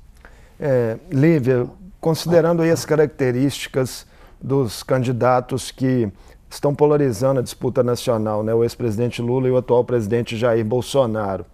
É, 0.58 0.96
Lívia, 1.10 1.68
considerando 2.00 2.62
aí 2.62 2.70
as 2.70 2.84
características 2.84 4.06
dos 4.40 4.82
candidatos 4.82 5.70
que 5.70 6.10
estão 6.50 6.74
polarizando 6.74 7.40
a 7.40 7.42
disputa 7.42 7.82
nacional, 7.82 8.42
né? 8.42 8.54
O 8.54 8.62
ex-presidente 8.62 9.20
Lula 9.20 9.48
e 9.48 9.50
o 9.50 9.56
atual 9.56 9.84
presidente 9.84 10.36
Jair 10.36 10.64
Bolsonaro. 10.64 11.44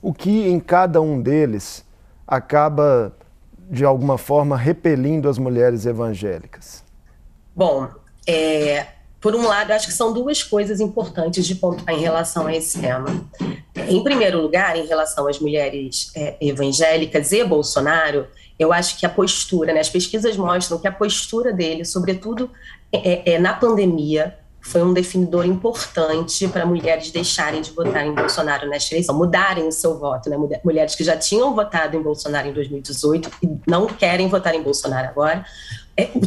O 0.00 0.12
que 0.12 0.48
em 0.48 0.60
cada 0.60 1.00
um 1.00 1.20
deles 1.20 1.84
acaba 2.26 3.12
de 3.68 3.84
alguma 3.84 4.16
forma 4.16 4.56
repelindo 4.56 5.28
as 5.28 5.38
mulheres 5.38 5.86
evangélicas? 5.86 6.84
Bom, 7.54 7.88
é, 8.26 8.86
por 9.20 9.34
um 9.34 9.46
lado, 9.46 9.72
acho 9.72 9.86
que 9.86 9.92
são 9.92 10.12
duas 10.12 10.42
coisas 10.42 10.80
importantes 10.80 11.46
de 11.46 11.54
pontuar 11.54 11.94
em 11.94 12.00
relação 12.00 12.46
a 12.46 12.54
esse 12.54 12.80
tema. 12.80 13.06
Em 13.88 14.02
primeiro 14.02 14.40
lugar, 14.40 14.76
em 14.76 14.86
relação 14.86 15.26
às 15.28 15.38
mulheres 15.38 16.10
é, 16.14 16.36
evangélicas 16.40 17.32
e 17.32 17.44
Bolsonaro, 17.44 18.26
eu 18.58 18.72
acho 18.72 18.98
que 18.98 19.04
a 19.04 19.08
postura, 19.08 19.72
né, 19.72 19.80
as 19.80 19.90
pesquisas 19.90 20.36
mostram 20.36 20.78
que 20.78 20.88
a 20.88 20.92
postura 20.92 21.52
dele, 21.52 21.84
sobretudo 21.84 22.50
é, 22.92 23.34
é, 23.34 23.38
na 23.38 23.52
pandemia, 23.52 24.36
foi 24.60 24.82
um 24.82 24.92
definidor 24.92 25.46
importante 25.46 26.48
para 26.48 26.66
mulheres 26.66 27.10
deixarem 27.12 27.60
de 27.60 27.70
votar 27.70 28.04
em 28.04 28.12
Bolsonaro 28.12 28.68
nesta 28.68 28.94
eleição, 28.94 29.16
mudarem 29.16 29.68
o 29.68 29.72
seu 29.72 29.96
voto, 29.96 30.28
né? 30.28 30.36
Mulheres 30.64 30.96
que 30.96 31.04
já 31.04 31.16
tinham 31.16 31.54
votado 31.54 31.96
em 31.96 32.02
Bolsonaro 32.02 32.48
em 32.48 32.52
2018 32.52 33.30
e 33.42 33.48
não 33.64 33.86
querem 33.86 34.28
votar 34.28 34.54
em 34.56 34.62
Bolsonaro 34.62 35.08
agora, 35.08 35.44
é, 35.44 35.85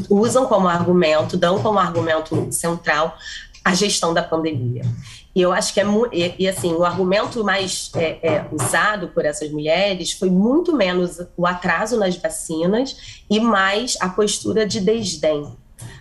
usam 0.09 0.45
como 0.45 0.67
argumento, 0.67 1.37
dão 1.37 1.61
como 1.61 1.79
argumento 1.79 2.51
central 2.51 3.17
a 3.63 3.73
gestão 3.73 4.13
da 4.13 4.23
pandemia. 4.23 4.83
E 5.35 5.41
eu 5.41 5.51
acho 5.51 5.73
que 5.73 5.79
é 5.79 5.85
e, 6.11 6.35
e 6.39 6.47
assim 6.47 6.73
o 6.73 6.83
argumento 6.83 7.43
mais 7.43 7.91
é, 7.95 8.19
é, 8.21 8.45
usado 8.51 9.09
por 9.09 9.25
essas 9.25 9.51
mulheres 9.51 10.11
foi 10.11 10.29
muito 10.29 10.75
menos 10.75 11.21
o 11.37 11.45
atraso 11.45 11.97
nas 11.97 12.15
vacinas 12.15 13.23
e 13.29 13.39
mais 13.39 13.95
a 14.01 14.09
postura 14.09 14.65
de 14.65 14.79
desdém, 14.79 15.55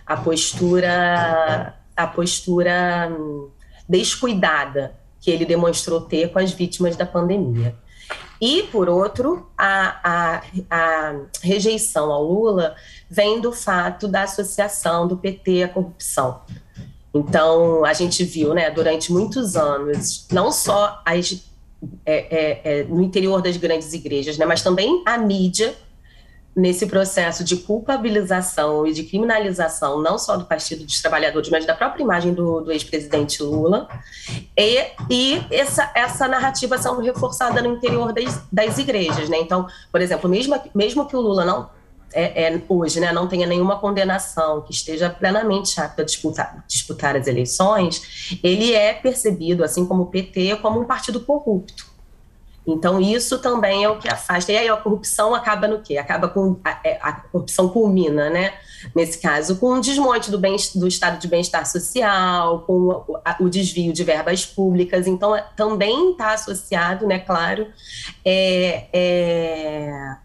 a 0.05 0.17
postura 0.17 1.75
a 1.95 2.07
postura 2.07 3.11
hum, 3.11 3.49
descuidada 3.87 4.95
que 5.19 5.29
ele 5.29 5.45
demonstrou 5.45 6.01
ter 6.01 6.31
com 6.31 6.39
as 6.39 6.51
vítimas 6.51 6.95
da 6.95 7.05
pandemia. 7.05 7.75
E, 8.41 8.63
por 8.63 8.87
outro, 8.87 9.49
a, 9.57 9.99
a, 10.03 10.43
a, 10.69 11.15
rejeição 11.41 12.11
ao 12.11 12.23
Lula 12.23 12.75
vem 13.09 13.41
do 13.41 13.51
fato 13.51 14.07
da 14.07 14.23
associação 14.23 15.07
do 15.07 15.17
PT 15.17 15.63
à 15.63 15.67
corrupção. 15.67 16.41
Então, 17.13 17.83
a 17.83 17.93
gente 17.93 18.23
viu, 18.23 18.53
né, 18.53 18.69
durante 18.69 19.11
muitos 19.11 19.57
anos, 19.57 20.25
não 20.31 20.51
só 20.51 21.01
as, 21.05 21.43
é, 22.05 22.13
é, 22.15 22.79
é, 22.79 22.83
no 22.83 23.01
interior 23.01 23.41
das 23.41 23.57
grandes 23.57 23.91
igrejas, 23.93 24.37
né, 24.37 24.45
mas 24.45 24.61
também 24.61 25.03
a 25.05 25.17
mídia 25.17 25.75
nesse 26.55 26.87
processo 26.87 27.43
de 27.43 27.57
culpabilização 27.57 28.85
e 28.85 28.93
de 28.93 29.03
criminalização, 29.03 30.01
não 30.01 30.17
só 30.17 30.35
do 30.35 30.45
Partido 30.45 30.83
dos 30.83 31.01
Trabalhadores, 31.01 31.49
mas 31.49 31.65
da 31.65 31.73
própria 31.73 32.03
imagem 32.03 32.33
do, 32.33 32.61
do 32.61 32.71
ex-presidente 32.71 33.41
Lula, 33.41 33.87
e, 34.57 34.85
e 35.09 35.45
essa, 35.51 35.91
essa 35.95 36.27
narrativa 36.27 36.77
sendo 36.77 37.01
reforçada 37.01 37.61
no 37.61 37.75
interior 37.75 38.11
das, 38.11 38.41
das 38.51 38.77
igrejas. 38.77 39.29
Né? 39.29 39.37
Então, 39.39 39.67
por 39.91 40.01
exemplo, 40.01 40.29
mesmo, 40.29 40.59
mesmo 40.73 41.05
que 41.07 41.15
o 41.15 41.21
Lula 41.21 41.45
não 41.45 41.69
é, 42.13 42.53
é, 42.53 42.61
hoje 42.67 42.99
né, 42.99 43.11
não 43.11 43.27
tenha 43.27 43.45
nenhuma 43.45 43.79
condenação, 43.79 44.61
que 44.61 44.71
esteja 44.71 45.09
plenamente 45.09 45.79
apto 45.79 46.01
a 46.01 46.05
disputar, 46.05 46.63
disputar 46.67 47.15
as 47.15 47.27
eleições, 47.27 48.39
ele 48.43 48.73
é 48.73 48.93
percebido, 48.93 49.63
assim 49.63 49.85
como 49.85 50.03
o 50.03 50.05
PT, 50.07 50.57
como 50.57 50.79
um 50.79 50.85
partido 50.85 51.19
corrupto. 51.19 51.88
Então, 52.73 52.99
isso 52.99 53.39
também 53.39 53.83
é 53.83 53.89
o 53.89 53.97
que 53.97 54.07
afasta. 54.07 54.51
E 54.51 54.57
aí 54.57 54.69
a 54.69 54.77
corrupção 54.77 55.33
acaba 55.33 55.67
no 55.67 55.81
quê? 55.81 55.97
Acaba 55.97 56.27
com. 56.27 56.59
A, 56.63 56.79
é, 56.83 56.99
a 57.01 57.13
corrupção 57.13 57.69
culmina, 57.69 58.29
né? 58.29 58.53
Nesse 58.95 59.19
caso, 59.19 59.57
com 59.57 59.73
o 59.73 59.81
desmonte 59.81 60.31
do, 60.31 60.37
bem, 60.37 60.55
do 60.75 60.87
estado 60.87 61.19
de 61.19 61.27
bem-estar 61.27 61.65
social, 61.65 62.61
com 62.61 62.73
o, 62.73 63.17
a, 63.25 63.35
o, 63.39 63.49
desvio 63.49 63.91
de 63.91 64.03
verbas 64.03 64.45
públicas. 64.45 65.07
Então, 65.07 65.35
é, 65.35 65.45
também 65.55 66.11
está 66.11 66.33
associado, 66.33 67.05
né, 67.05 67.19
claro, 67.19 67.67
é, 68.23 68.87
é 68.93 70.17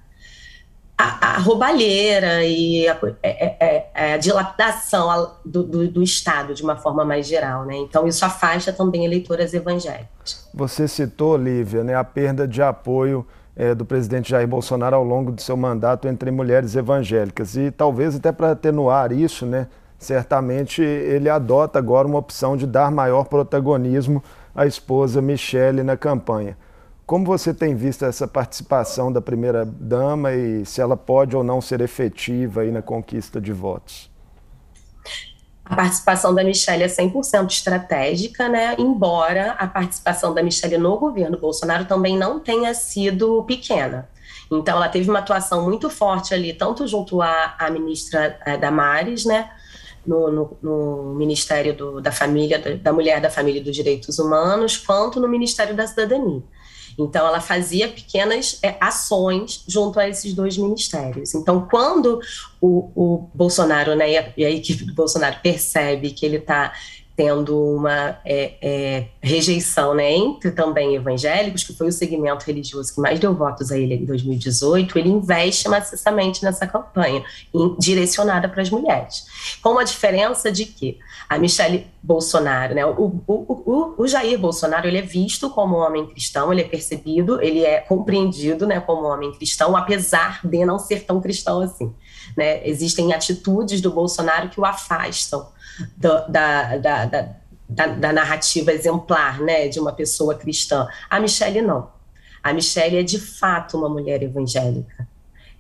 a, 0.97 1.35
a 1.35 1.39
roubalheira 1.39 2.45
e 2.45 2.89
a, 2.89 2.99
é, 3.23 3.67
é, 3.67 3.87
é, 3.95 4.15
a 4.15 4.17
dilapidação 4.17 5.33
do, 5.45 5.63
do, 5.63 5.89
do, 5.89 6.03
Estado 6.03 6.55
de 6.55 6.63
uma 6.63 6.77
forma 6.77 7.05
mais 7.05 7.27
geral. 7.27 7.65
Né? 7.65 7.77
Então, 7.77 8.07
isso 8.07 8.25
afasta 8.25 8.73
também 8.73 9.05
eleitoras 9.05 9.53
evangélicas. 9.53 10.49
Você 10.55 10.87
citou, 10.87 11.37
Lívia, 11.37 11.83
né, 11.83 11.95
a 11.95 12.05
perda 12.05 12.47
de 12.47 12.63
apoio 12.63 13.27
é, 13.57 13.75
do 13.75 13.85
presidente 13.85 14.31
Jair 14.31 14.47
Bolsonaro 14.47 14.97
ao 14.97 15.05
longo 15.05 15.33
do 15.33 15.41
seu 15.41 15.57
mandato 15.57 16.07
entre 16.07 16.31
mulheres 16.31 16.77
evangélicas. 16.77 17.57
E 17.57 17.71
talvez 17.71 18.15
até 18.15 18.31
para 18.31 18.53
atenuar 18.53 19.11
isso, 19.11 19.45
né, 19.45 19.67
certamente 19.99 20.81
ele 20.83 21.29
adota 21.29 21.79
agora 21.79 22.07
uma 22.07 22.19
opção 22.19 22.57
de 22.57 22.67
dar 22.67 22.91
maior 22.91 23.25
protagonismo 23.25 24.23
à 24.55 24.65
esposa 24.67 25.21
Michele 25.21 25.83
na 25.83 25.97
campanha. 25.97 26.57
Como 27.07 27.27
você 27.27 27.53
tem 27.53 27.75
visto 27.75 28.05
essa 28.05 28.27
participação 28.27 29.13
da 29.13 29.21
primeira-dama 29.21 30.33
e 30.33 30.65
se 30.65 30.81
ela 30.81 30.97
pode 30.97 31.37
ou 31.37 31.45
não 31.45 31.61
ser 31.61 31.83
efetiva 31.83 32.63
aí 32.63 32.71
na 32.71 32.81
conquista 32.81 33.39
de 33.41 33.53
votos? 33.53 34.11
A 35.67 35.77
participação 35.77 36.35
da 36.35 36.43
Michelle 36.43 36.83
é 36.83 36.87
100% 36.87 37.51
estratégica, 37.51 38.49
né? 38.49 38.75
embora 38.79 39.53
a 39.53 39.67
participação 39.67 40.33
da 40.33 40.43
Michelle 40.43 40.79
no 40.79 40.99
governo 40.99 41.39
Bolsonaro 41.39 41.85
também 41.85 42.17
não 42.17 42.41
tenha 42.41 42.73
sido 42.73 43.43
pequena. 43.45 44.09
Então, 44.51 44.77
ela 44.77 44.89
teve 44.89 45.09
uma 45.09 45.19
atuação 45.19 45.65
muito 45.65 45.91
forte 45.91 46.33
ali, 46.35 46.53
tanto 46.53 46.87
junto 46.87 47.21
à, 47.21 47.55
à 47.59 47.71
ministra 47.71 48.39
é, 48.45 48.57
Damares, 48.57 49.25
né? 49.25 49.51
No, 50.07 50.31
no, 50.31 50.59
no 50.63 51.15
Ministério 51.15 51.75
do, 51.75 52.01
da 52.01 52.13
Família, 52.13 52.59
da, 52.59 52.93
Mulher, 52.93 53.23
da 53.23 53.31
Família 53.31 53.61
e 53.61 53.65
dos 53.65 53.75
Direitos 53.75 54.19
Humanos, 54.19 54.77
quanto 54.77 55.19
no 55.19 55.27
Ministério 55.27 55.75
da 55.75 55.87
Cidadania. 55.87 56.43
Então, 56.99 57.27
ela 57.27 57.41
fazia 57.41 57.89
pequenas 57.89 58.59
é, 58.63 58.77
ações 58.81 59.65
junto 59.67 59.99
a 59.99 60.09
esses 60.09 60.33
dois 60.35 60.57
ministérios. 60.57 61.35
Então, 61.35 61.67
quando 61.71 62.21
o, 62.61 62.91
o 62.95 63.31
Bolsonaro 63.35 63.95
né, 63.95 64.13
e, 64.13 64.19
a, 64.19 64.33
e 64.37 64.45
a 64.45 64.51
equipe 64.51 64.85
do 64.85 64.95
Bolsonaro 64.95 65.37
percebe 65.43 66.11
que 66.11 66.25
ele 66.25 66.37
está 66.37 66.73
tendo 67.17 67.57
uma 67.57 68.19
é, 68.25 68.55
é, 68.61 69.07
rejeição 69.21 69.95
né, 69.95 70.13
entre 70.13 70.51
também 70.51 70.97
evangélicos, 70.97 71.63
que 71.63 71.73
foi 71.73 71.89
o 71.89 71.93
segmento 71.93 72.45
religioso 72.45 72.93
que 72.93 73.01
mais 73.01 73.21
deu 73.21 73.33
votos 73.35 73.71
a 73.71 73.79
ele 73.79 73.95
em 73.95 74.05
2018, 74.05 74.99
ele 74.99 75.11
investe 75.11 75.69
maciçamente 75.69 76.43
nessa 76.43 76.67
campanha, 76.67 77.25
em, 77.55 77.77
direcionada 77.79 78.49
para 78.49 78.63
as 78.63 78.71
mulheres. 78.71 79.27
Com 79.63 79.79
a 79.79 79.85
diferença 79.85 80.51
de 80.51 80.67
que 80.67 80.99
a 81.29 81.39
Michelle 81.39 81.87
Bolsonaro, 82.03 82.75
né, 82.75 82.85
o, 82.85 83.23
o, 83.27 83.33
o, 83.67 83.95
o, 84.03 84.07
Jair 84.09 84.39
Bolsonaro, 84.39 84.89
ele 84.89 84.99
é 84.99 85.03
visto 85.03 85.49
como 85.51 85.77
um 85.77 85.81
homem 85.81 86.07
cristão, 86.07 86.53
ele 86.53 86.63
é 86.63 86.69
percebido, 86.69 87.41
ele 87.41 87.65
é 87.65 87.81
compreendido 87.81 88.67
né, 88.67 88.81
como 88.81 89.07
um 89.07 89.11
homem 89.11 89.33
cristão, 89.33 89.77
apesar 89.77 90.41
de 90.45 90.65
não 90.65 90.79
ser 90.81 91.05
tão 91.05 91.21
cristão 91.21 91.61
assim. 91.61 91.95
Né? 92.37 92.67
Existem 92.69 93.13
atitudes 93.13 93.81
do 93.81 93.91
Bolsonaro 93.91 94.49
que 94.49 94.61
o 94.61 94.65
afastam 94.65 95.54
do, 95.97 96.29
da, 96.29 96.77
da, 96.77 97.05
da, 97.07 97.29
da, 97.69 97.87
da 97.87 98.13
narrativa 98.13 98.73
exemplar 98.73 99.41
né, 99.41 99.69
de 99.69 99.81
uma 99.81 99.93
pessoa 99.93 100.35
cristã. 100.35 100.87
A 101.09 101.21
Michelle 101.21 101.63
não. 101.63 101.91
A 102.43 102.53
Michelle 102.53 102.97
é 102.97 103.03
de 103.03 103.19
fato 103.19 103.79
uma 103.79 103.89
mulher 103.89 104.23
evangélica. 104.23 105.09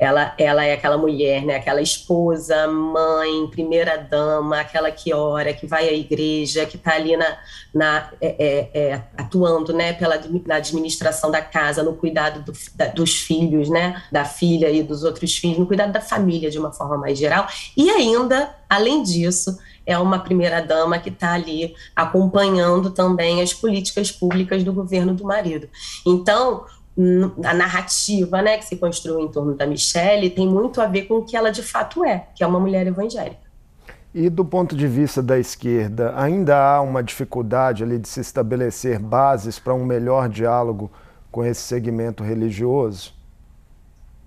Ela, 0.04 0.34
ela 0.36 0.64
é 0.64 0.74
aquela 0.74 0.98
mulher, 0.98 1.42
né? 1.44 1.56
Aquela 1.56 1.80
esposa, 1.80 2.68
mãe, 2.68 3.46
primeira 3.50 3.96
dama, 3.96 4.60
aquela 4.60 4.90
que 4.90 5.14
ora, 5.14 5.52
que 5.54 5.66
vai 5.66 5.88
à 5.88 5.92
igreja, 5.92 6.66
que 6.66 6.76
está 6.76 6.94
ali 6.94 7.16
na, 7.16 7.38
na 7.72 8.10
é, 8.20 8.36
é, 8.38 8.70
é, 8.74 9.02
atuando, 9.16 9.72
né? 9.72 9.94
Pela 9.94 10.20
na 10.46 10.56
administração 10.56 11.30
da 11.30 11.40
casa, 11.40 11.82
no 11.82 11.94
cuidado 11.94 12.42
do, 12.42 12.52
da, 12.74 12.88
dos 12.88 13.14
filhos, 13.16 13.70
né? 13.70 14.02
Da 14.12 14.24
filha 14.24 14.70
e 14.70 14.82
dos 14.82 15.04
outros 15.04 15.36
filhos, 15.36 15.58
no 15.58 15.66
cuidado 15.66 15.92
da 15.92 16.00
família 16.00 16.50
de 16.50 16.58
uma 16.58 16.72
forma 16.72 16.98
mais 16.98 17.18
geral. 17.18 17.48
E 17.74 17.88
ainda, 17.88 18.54
além 18.68 19.02
disso, 19.02 19.58
é 19.86 19.98
uma 19.98 20.18
primeira-dama 20.18 20.98
que 20.98 21.08
está 21.08 21.32
ali 21.32 21.74
acompanhando 21.96 22.90
também 22.90 23.40
as 23.40 23.52
políticas 23.54 24.10
públicas 24.10 24.62
do 24.62 24.72
governo 24.72 25.14
do 25.14 25.24
marido. 25.24 25.68
Então, 26.06 26.64
a 27.44 27.54
narrativa 27.54 28.40
né, 28.40 28.56
que 28.56 28.64
se 28.64 28.76
construiu 28.76 29.20
em 29.20 29.28
torno 29.28 29.54
da 29.54 29.66
Michelle 29.66 30.30
tem 30.30 30.46
muito 30.46 30.80
a 30.80 30.86
ver 30.86 31.02
com 31.02 31.14
o 31.14 31.24
que 31.24 31.36
ela 31.36 31.50
de 31.50 31.62
fato 31.62 32.04
é, 32.04 32.28
que 32.34 32.44
é 32.44 32.46
uma 32.46 32.60
mulher 32.60 32.86
evangélica. 32.86 33.44
E 34.14 34.30
do 34.30 34.44
ponto 34.44 34.76
de 34.76 34.86
vista 34.86 35.20
da 35.20 35.36
esquerda, 35.36 36.14
ainda 36.16 36.56
há 36.56 36.80
uma 36.80 37.02
dificuldade 37.02 37.82
ali 37.82 37.98
de 37.98 38.08
se 38.08 38.20
estabelecer 38.20 39.00
bases 39.00 39.58
para 39.58 39.74
um 39.74 39.84
melhor 39.84 40.28
diálogo 40.28 40.88
com 41.32 41.44
esse 41.44 41.62
segmento 41.62 42.22
religioso? 42.22 43.12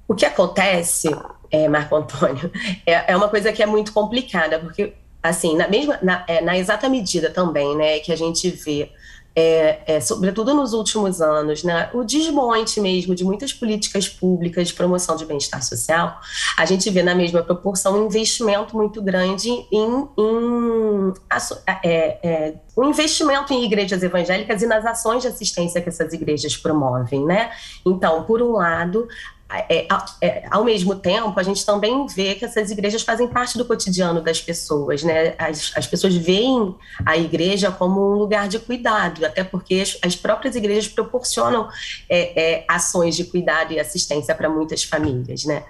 O 0.06 0.14
que 0.14 0.26
acontece, 0.26 1.10
é, 1.50 1.70
Marco 1.70 1.96
Antônio, 1.96 2.52
é, 2.86 3.14
é 3.14 3.16
uma 3.16 3.30
coisa 3.30 3.54
que 3.54 3.64
é 3.64 3.66
muito 3.66 3.94
complicada, 3.94 4.60
porque 4.60 4.94
assim, 5.24 5.56
na 5.56 5.70
mesma, 5.70 5.98
na, 6.02 6.24
é, 6.28 6.42
na 6.42 6.58
exata 6.58 6.90
medida 6.90 7.30
também, 7.30 7.76
né, 7.78 8.00
que 8.00 8.12
a 8.12 8.16
gente 8.16 8.50
vê 8.50 8.92
é, 9.39 9.82
é, 9.86 10.01
sobretudo 10.01 10.51
nos 10.56 10.74
últimos 10.74 11.22
anos, 11.22 11.63
né, 11.63 11.91
o 11.94 12.03
desmonte 12.03 12.82
mesmo 12.82 13.13
de 13.13 13.24
muitas 13.24 13.53
políticas 13.53 14.10
públicas 14.10 14.70
de 14.70 14.74
promoção 14.74 15.15
de 15.15 15.25
bem-estar 15.25 15.62
social, 15.63 16.20
a 16.58 16.65
gente 16.65 16.89
vê 16.89 17.03
na 17.03 17.13
mesma 17.13 17.44
proporção 17.44 18.01
um 18.01 18.08
investimento 18.08 18.75
muito 18.75 19.00
grande 19.00 19.48
em, 19.72 20.08
em 20.17 21.13
é, 21.84 22.17
é, 22.27 22.53
um 22.75 22.86
investimento 22.86 23.53
em 23.53 23.63
igrejas 23.63 24.01
evangélicas 24.01 24.63
e 24.63 24.65
nas 24.65 24.84
ações 24.88 25.22
de 25.22 25.27
assistência 25.27 25.82
que 25.84 25.89
essas 25.89 26.12
igrejas 26.13 26.58
promovem, 26.58 27.24
né? 27.24 27.51
Então, 27.86 28.24
por 28.24 28.41
um 28.41 28.53
lado, 28.53 29.08
é, 29.50 29.88
é, 30.22 30.44
ao 30.51 30.63
mesmo 30.66 30.96
tempo, 30.96 31.39
a 31.39 31.44
gente 31.44 31.66
também 31.66 32.06
vê 32.08 32.36
que 32.36 32.44
essas 32.44 32.70
igrejas 32.70 33.01
fazem 33.01 33.27
parte 33.27 33.58
do 33.58 33.63
cotidiano 33.63 34.22
das 34.22 34.42
pessoas, 34.42 35.04
né? 35.04 35.36
As, 35.38 35.72
as 35.75 35.88
pessoas 35.88 36.16
veem 36.16 36.75
a 37.06 37.16
igreja 37.16 37.72
como 37.72 38.12
um 38.12 38.16
lugar 38.16 38.50
de 38.50 38.60
cuidado, 38.60 39.25
até 39.25 39.44
porque 39.46 39.75
as, 39.75 39.98
as 40.01 40.16
próprias 40.16 40.56
igrejas 40.56 40.89
proporcionam 40.89 41.70
é, 42.10 42.58
é 42.58 42.66
ações 42.68 43.16
de 43.16 43.24
cuidado 43.24 43.72
e 43.72 43.80
assistência 43.80 44.36
para 44.36 44.50
muitas 44.50 44.84
famílias, 44.84 45.46
né? 45.46 45.63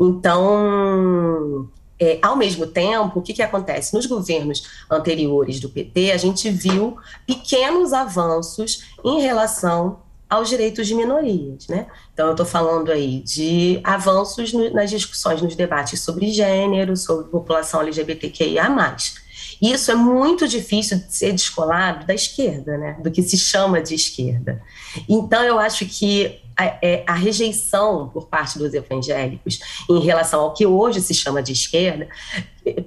Então, 0.00 1.68
é, 2.00 2.18
ao 2.22 2.36
mesmo 2.36 2.66
tempo, 2.66 3.18
o 3.18 3.22
que, 3.22 3.34
que 3.34 3.42
acontece? 3.42 3.94
Nos 3.94 4.06
governos 4.06 4.62
anteriores 4.90 5.60
do 5.60 5.68
PT, 5.68 6.12
a 6.12 6.16
gente 6.16 6.48
viu 6.48 6.96
pequenos 7.26 7.92
avanços 7.92 8.84
em 9.04 9.20
relação 9.20 9.98
aos 10.28 10.48
direitos 10.48 10.86
de 10.86 10.94
minorias, 10.94 11.68
né? 11.68 11.86
Então, 12.12 12.26
eu 12.26 12.32
estou 12.32 12.46
falando 12.46 12.90
aí 12.90 13.20
de 13.20 13.80
avanços 13.82 14.52
no, 14.52 14.70
nas 14.70 14.90
discussões, 14.90 15.40
nos 15.40 15.56
debates 15.56 16.00
sobre 16.00 16.30
gênero, 16.30 16.96
sobre 16.96 17.30
população 17.30 17.80
LGBTQIA+. 17.80 18.96
Isso 19.60 19.90
é 19.90 19.94
muito 19.94 20.46
difícil 20.46 20.98
de 20.98 21.14
ser 21.14 21.32
descolado 21.32 22.06
da 22.06 22.14
esquerda, 22.14 22.76
né? 22.76 22.96
Do 23.02 23.10
que 23.10 23.22
se 23.22 23.36
chama 23.38 23.80
de 23.80 23.94
esquerda. 23.94 24.62
Então, 25.08 25.42
eu 25.42 25.58
acho 25.58 25.86
que 25.86 26.40
a, 26.56 26.64
é, 26.82 27.04
a, 27.06 27.14
rejeição 27.14 28.08
por 28.08 28.26
parte 28.26 28.58
dos 28.58 28.74
evangélicos 28.74 29.60
em 29.88 30.00
relação 30.00 30.40
ao 30.40 30.52
que 30.52 30.66
hoje 30.66 31.00
se 31.00 31.14
chama 31.14 31.40
de 31.40 31.52
esquerda, 31.52 32.08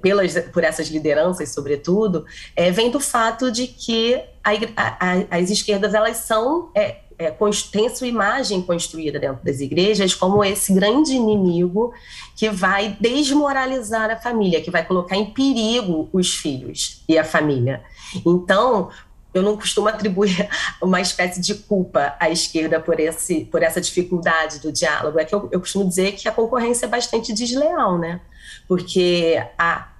pelas, 0.01 0.37
por 0.51 0.63
essas 0.63 0.89
lideranças, 0.89 1.49
sobretudo, 1.49 2.25
é, 2.55 2.69
vem 2.69 2.91
do 2.91 2.99
fato 2.99 3.49
de 3.49 3.67
que 3.67 4.21
a, 4.43 4.51
a, 4.75 5.37
as 5.37 5.49
esquerdas 5.49 5.93
elas 5.93 6.17
são 6.17 6.69
é, 6.75 7.00
é, 7.21 7.35
tem 7.71 7.89
sua 7.89 8.07
imagem 8.07 8.61
construída 8.61 9.19
dentro 9.19 9.43
das 9.43 9.59
igrejas 9.59 10.15
como 10.15 10.43
esse 10.43 10.73
grande 10.73 11.13
inimigo 11.13 11.93
que 12.35 12.49
vai 12.49 12.97
desmoralizar 12.99 14.09
a 14.09 14.17
família, 14.17 14.61
que 14.61 14.71
vai 14.71 14.83
colocar 14.83 15.15
em 15.15 15.27
perigo 15.27 16.09
os 16.11 16.35
filhos 16.35 17.03
e 17.07 17.17
a 17.17 17.23
família. 17.23 17.83
Então, 18.25 18.89
eu 19.33 19.41
não 19.41 19.55
costumo 19.55 19.87
atribuir 19.87 20.49
uma 20.81 20.99
espécie 20.99 21.39
de 21.39 21.55
culpa 21.55 22.15
à 22.19 22.29
esquerda 22.29 22.79
por, 22.79 22.99
esse, 22.99 23.45
por 23.45 23.61
essa 23.61 23.79
dificuldade 23.79 24.59
do 24.59 24.71
diálogo. 24.71 25.19
É 25.19 25.25
que 25.25 25.33
eu, 25.33 25.47
eu 25.51 25.59
costumo 25.59 25.87
dizer 25.87 26.13
que 26.13 26.27
a 26.27 26.31
concorrência 26.31 26.85
é 26.85 26.89
bastante 26.89 27.31
desleal, 27.33 27.97
né? 27.97 28.19
Porque 28.67 29.41
a 29.57 29.90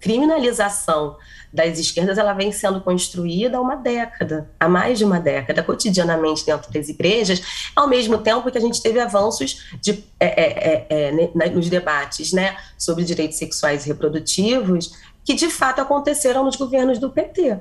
criminalização 0.00 1.16
das 1.52 1.78
esquerdas 1.78 2.18
ela 2.18 2.32
vem 2.32 2.50
sendo 2.50 2.80
construída 2.80 3.58
há 3.58 3.60
uma 3.60 3.76
década, 3.76 4.50
há 4.58 4.68
mais 4.68 4.98
de 4.98 5.04
uma 5.04 5.20
década, 5.20 5.62
cotidianamente 5.62 6.44
dentro 6.44 6.72
das 6.72 6.88
igrejas, 6.88 7.70
ao 7.76 7.86
mesmo 7.86 8.18
tempo 8.18 8.50
que 8.50 8.58
a 8.58 8.60
gente 8.60 8.82
teve 8.82 8.98
avanços 8.98 9.64
de, 9.80 10.04
é, 10.18 10.26
é, 10.26 10.86
é, 10.90 11.12
é 11.12 11.50
nos 11.50 11.68
debates 11.68 12.32
né, 12.32 12.56
sobre 12.76 13.04
direitos 13.04 13.38
sexuais 13.38 13.84
e 13.84 13.88
reprodutivos, 13.88 14.92
que 15.24 15.32
de 15.32 15.48
fato 15.48 15.80
aconteceram 15.80 16.44
nos 16.44 16.56
governos 16.56 16.98
do 16.98 17.08
PT. 17.10 17.58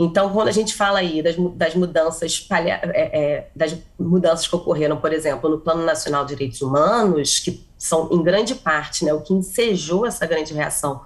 Então, 0.00 0.32
quando 0.32 0.48
a 0.48 0.52
gente 0.52 0.74
fala 0.74 1.00
aí 1.00 1.20
das, 1.22 1.34
das 1.54 1.74
mudanças 1.74 2.38
palha, 2.38 2.80
é, 2.84 3.20
é, 3.20 3.50
das 3.54 3.76
mudanças 3.98 4.46
que 4.46 4.54
ocorreram, 4.54 4.96
por 4.96 5.12
exemplo, 5.12 5.50
no 5.50 5.58
Plano 5.58 5.84
Nacional 5.84 6.24
de 6.24 6.34
Direitos 6.34 6.62
Humanos, 6.62 7.40
que 7.40 7.66
são 7.76 8.08
em 8.12 8.22
grande 8.22 8.54
parte 8.54 9.04
né, 9.04 9.12
o 9.12 9.20
que 9.20 9.34
ensejou 9.34 10.06
essa 10.06 10.24
grande 10.24 10.54
reação 10.54 11.00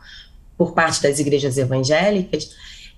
por 0.62 0.75
parte 0.75 1.03
das 1.03 1.18
igrejas 1.18 1.59
evangélicas, 1.59 2.55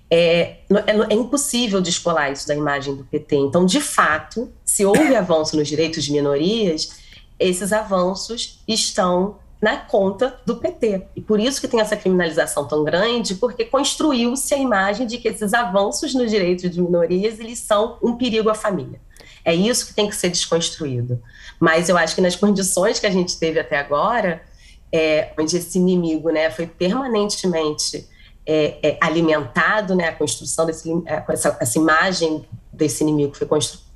é, 0.07 0.57
é, 0.69 0.91
é, 1.09 1.13
impossível 1.15 1.81
descolar 1.81 2.31
isso 2.31 2.47
da 2.47 2.53
imagem 2.53 2.95
do 2.95 3.03
PT. 3.03 3.37
Então, 3.37 3.65
de 3.65 3.81
fato, 3.81 4.53
se 4.63 4.85
houve 4.85 5.15
avanço 5.15 5.57
nos 5.57 5.67
direitos 5.67 6.03
de 6.03 6.11
minorias, 6.11 6.91
esses 7.39 7.73
avanços 7.73 8.59
estão 8.67 9.37
na 9.59 9.77
conta 9.77 10.39
do 10.45 10.57
PT. 10.57 11.07
E 11.15 11.21
por 11.21 11.39
isso 11.39 11.59
que 11.59 11.67
tem 11.67 11.81
essa 11.81 11.97
criminalização 11.97 12.67
tão 12.67 12.83
grande, 12.83 13.33
porque 13.33 13.65
construiu-se 13.65 14.53
a 14.53 14.59
imagem 14.59 15.07
de 15.07 15.17
que 15.17 15.27
esses 15.27 15.51
avanços 15.51 16.13
nos 16.13 16.29
direitos 16.29 16.69
de 16.69 16.79
minorias, 16.79 17.39
eles 17.39 17.57
são 17.57 17.97
um 17.99 18.15
perigo 18.15 18.47
à 18.47 18.53
família. 18.53 19.01
É 19.43 19.55
isso 19.55 19.87
que 19.87 19.93
tem 19.95 20.07
que 20.07 20.15
ser 20.15 20.29
desconstruído. 20.29 21.19
Mas 21.59 21.89
eu 21.89 21.97
acho 21.97 22.13
que 22.13 22.21
nas 22.21 22.35
condições 22.35 22.99
que 22.99 23.07
a 23.07 23.11
gente 23.11 23.39
teve 23.39 23.59
até 23.59 23.79
agora, 23.79 24.43
é, 24.95 25.33
onde 25.37 25.57
esse 25.57 25.77
inimigo 25.77 26.29
né, 26.29 26.49
foi 26.49 26.65
permanentemente 26.65 28.07
é, 28.45 28.77
é, 28.81 28.97
alimentado, 29.01 29.93
né, 29.93 30.07
a 30.07 30.13
construção 30.13 30.65
desse, 30.65 30.89
é, 31.05 31.21
essa, 31.27 31.57
essa 31.59 31.77
imagem 31.77 32.45
desse 32.71 33.03
inimigo 33.03 33.35
foi 33.35 33.45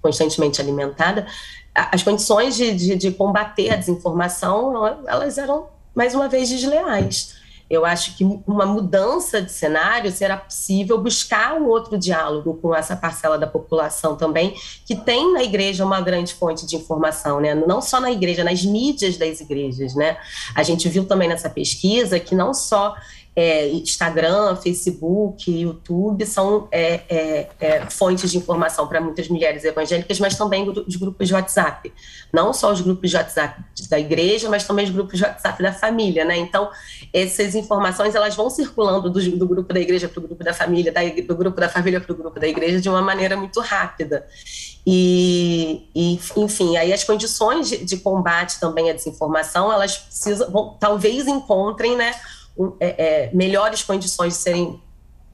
constantemente 0.02 0.60
alimentada, 0.60 1.26
as 1.74 2.04
condições 2.04 2.58
de, 2.58 2.74
de, 2.74 2.96
de, 2.96 3.12
combater 3.12 3.70
a 3.70 3.78
desinformação, 3.78 4.86
elas 5.08 5.38
eram, 5.38 5.68
mais 5.96 6.14
uma 6.14 6.28
vez, 6.28 6.50
desleais. 6.50 7.39
Eu 7.70 7.86
acho 7.86 8.18
que 8.18 8.24
uma 8.48 8.66
mudança 8.66 9.42
de 9.42 9.52
cenário 9.52 10.12
será 10.12 10.38
possível 10.38 10.98
buscar 10.98 11.54
um 11.54 11.68
outro 11.68 11.98
diálogo 11.98 12.56
com 12.56 12.74
essa 12.74 12.96
parcela 12.96 13.38
da 13.38 13.46
população 13.46 14.16
também, 14.16 14.56
que 14.86 14.96
tem 14.96 15.34
na 15.34 15.44
igreja 15.44 15.86
uma 15.86 16.02
grande 16.02 16.34
fonte 16.34 16.66
de 16.66 16.76
informação, 16.76 17.40
né? 17.40 17.54
não 17.54 17.82
só 17.82 18.00
na 18.00 18.12
igreja, 18.12 18.44
nas 18.44 18.64
mídias 18.64 19.18
das 19.18 19.40
igrejas. 19.40 19.94
Né? 19.94 20.18
A 20.56 20.64
gente 20.64 20.90
viu 20.90 21.06
também 21.06 21.30
nessa 21.30 21.50
pesquisa 21.50 22.20
que 22.20 22.34
não 22.34 22.54
só 22.54 22.96
é, 23.40 23.70
Instagram, 23.70 24.58
Facebook, 24.58 25.50
YouTube 25.50 26.26
são 26.26 26.68
é, 26.70 27.02
é, 27.08 27.50
é 27.58 27.90
fontes 27.90 28.30
de 28.30 28.38
informação 28.38 28.86
para 28.86 29.00
muitas 29.00 29.30
mulheres 29.30 29.64
evangélicas, 29.64 30.20
mas 30.20 30.38
também 30.38 30.68
os 30.68 30.98
grupos 30.98 31.26
de 31.26 31.34
WhatsApp. 31.34 31.94
Não 32.34 32.52
só 32.52 32.70
os 32.70 32.82
grupos 32.82 33.10
de 33.10 33.16
WhatsApp 33.16 33.64
da 33.90 33.98
igreja, 33.98 34.50
mas 34.50 34.66
também 34.66 34.84
os 34.84 34.92
grupos 34.92 35.18
de 35.18 35.24
WhatsApp 35.24 35.64
da 35.64 35.72
família, 35.72 36.26
né? 36.26 36.36
Então, 36.36 36.70
essas 37.14 37.56
informações 37.56 38.14
elas 38.14 38.36
vão 38.36 38.50
circulando 38.50 39.10
do, 39.10 39.38
do 39.38 39.48
grupo 39.48 39.74
da 39.74 39.80
igreja 39.80 40.10
para 40.10 40.20
o 40.20 40.24
grupo 40.24 40.44
da 40.44 40.54
família, 40.54 40.92
da, 40.92 41.00
do 41.02 41.36
grupo 41.38 41.62
da 41.62 41.70
família 41.70 42.02
para 42.02 42.12
o 42.12 42.18
grupo 42.18 42.38
da 42.42 42.48
igreja 42.48 42.82
de 42.82 42.90
uma 42.90 43.02
maneira 43.02 43.38
muito 43.38 43.62
rápida. 43.62 44.28
E, 44.86 45.88
e, 45.96 46.20
enfim, 46.36 46.76
aí 46.76 46.92
as 46.92 47.06
condições 47.06 47.70
de, 47.70 47.86
de 47.86 47.98
combate 47.98 48.60
também 48.60 48.90
à 48.90 48.94
desinformação, 48.94 49.72
elas 49.72 49.98
precisam, 49.98 50.52
vão, 50.52 50.76
talvez 50.78 51.26
encontrem, 51.26 51.96
né, 51.96 52.14
é, 52.80 52.88
é, 52.98 53.30
melhores 53.34 53.84
condições 53.84 54.34
de 54.34 54.40
serem 54.40 54.82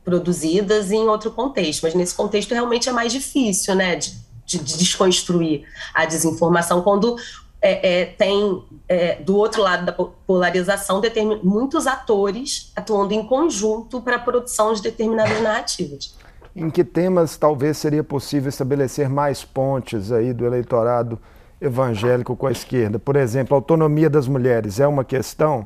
produzidas 0.03 0.91
em 0.91 1.07
outro 1.07 1.31
contexto, 1.31 1.81
mas 1.83 1.95
nesse 1.95 2.13
contexto 2.13 2.53
realmente 2.53 2.87
é 2.87 2.91
mais 2.91 3.11
difícil, 3.11 3.73
né, 3.73 3.95
de, 3.95 4.13
de, 4.45 4.59
de 4.59 4.77
desconstruir 4.77 5.63
a 5.93 6.05
desinformação 6.05 6.83
quando 6.83 7.17
é, 7.59 8.01
é, 8.01 8.05
tem 8.05 8.63
é, 8.87 9.15
do 9.15 9.35
outro 9.35 9.63
lado 9.63 9.85
da 9.85 9.91
polarização 9.91 11.01
muitos 11.43 11.87
atores 11.87 12.71
atuando 12.75 13.13
em 13.13 13.25
conjunto 13.25 13.99
para 14.01 14.17
a 14.17 14.19
produção 14.19 14.71
de 14.73 14.83
determinadas 14.83 15.41
narrativas. 15.41 16.15
Em 16.55 16.69
que 16.69 16.83
temas 16.83 17.35
talvez 17.37 17.77
seria 17.77 18.03
possível 18.03 18.49
estabelecer 18.49 19.09
mais 19.09 19.43
pontes 19.43 20.11
aí 20.11 20.31
do 20.31 20.45
eleitorado 20.45 21.19
evangélico 21.59 22.35
com 22.35 22.45
a 22.45 22.51
esquerda? 22.51 22.99
Por 22.99 23.15
exemplo, 23.15 23.55
a 23.55 23.57
autonomia 23.57 24.11
das 24.11 24.27
mulheres 24.27 24.79
é 24.79 24.87
uma 24.87 25.03
questão 25.03 25.65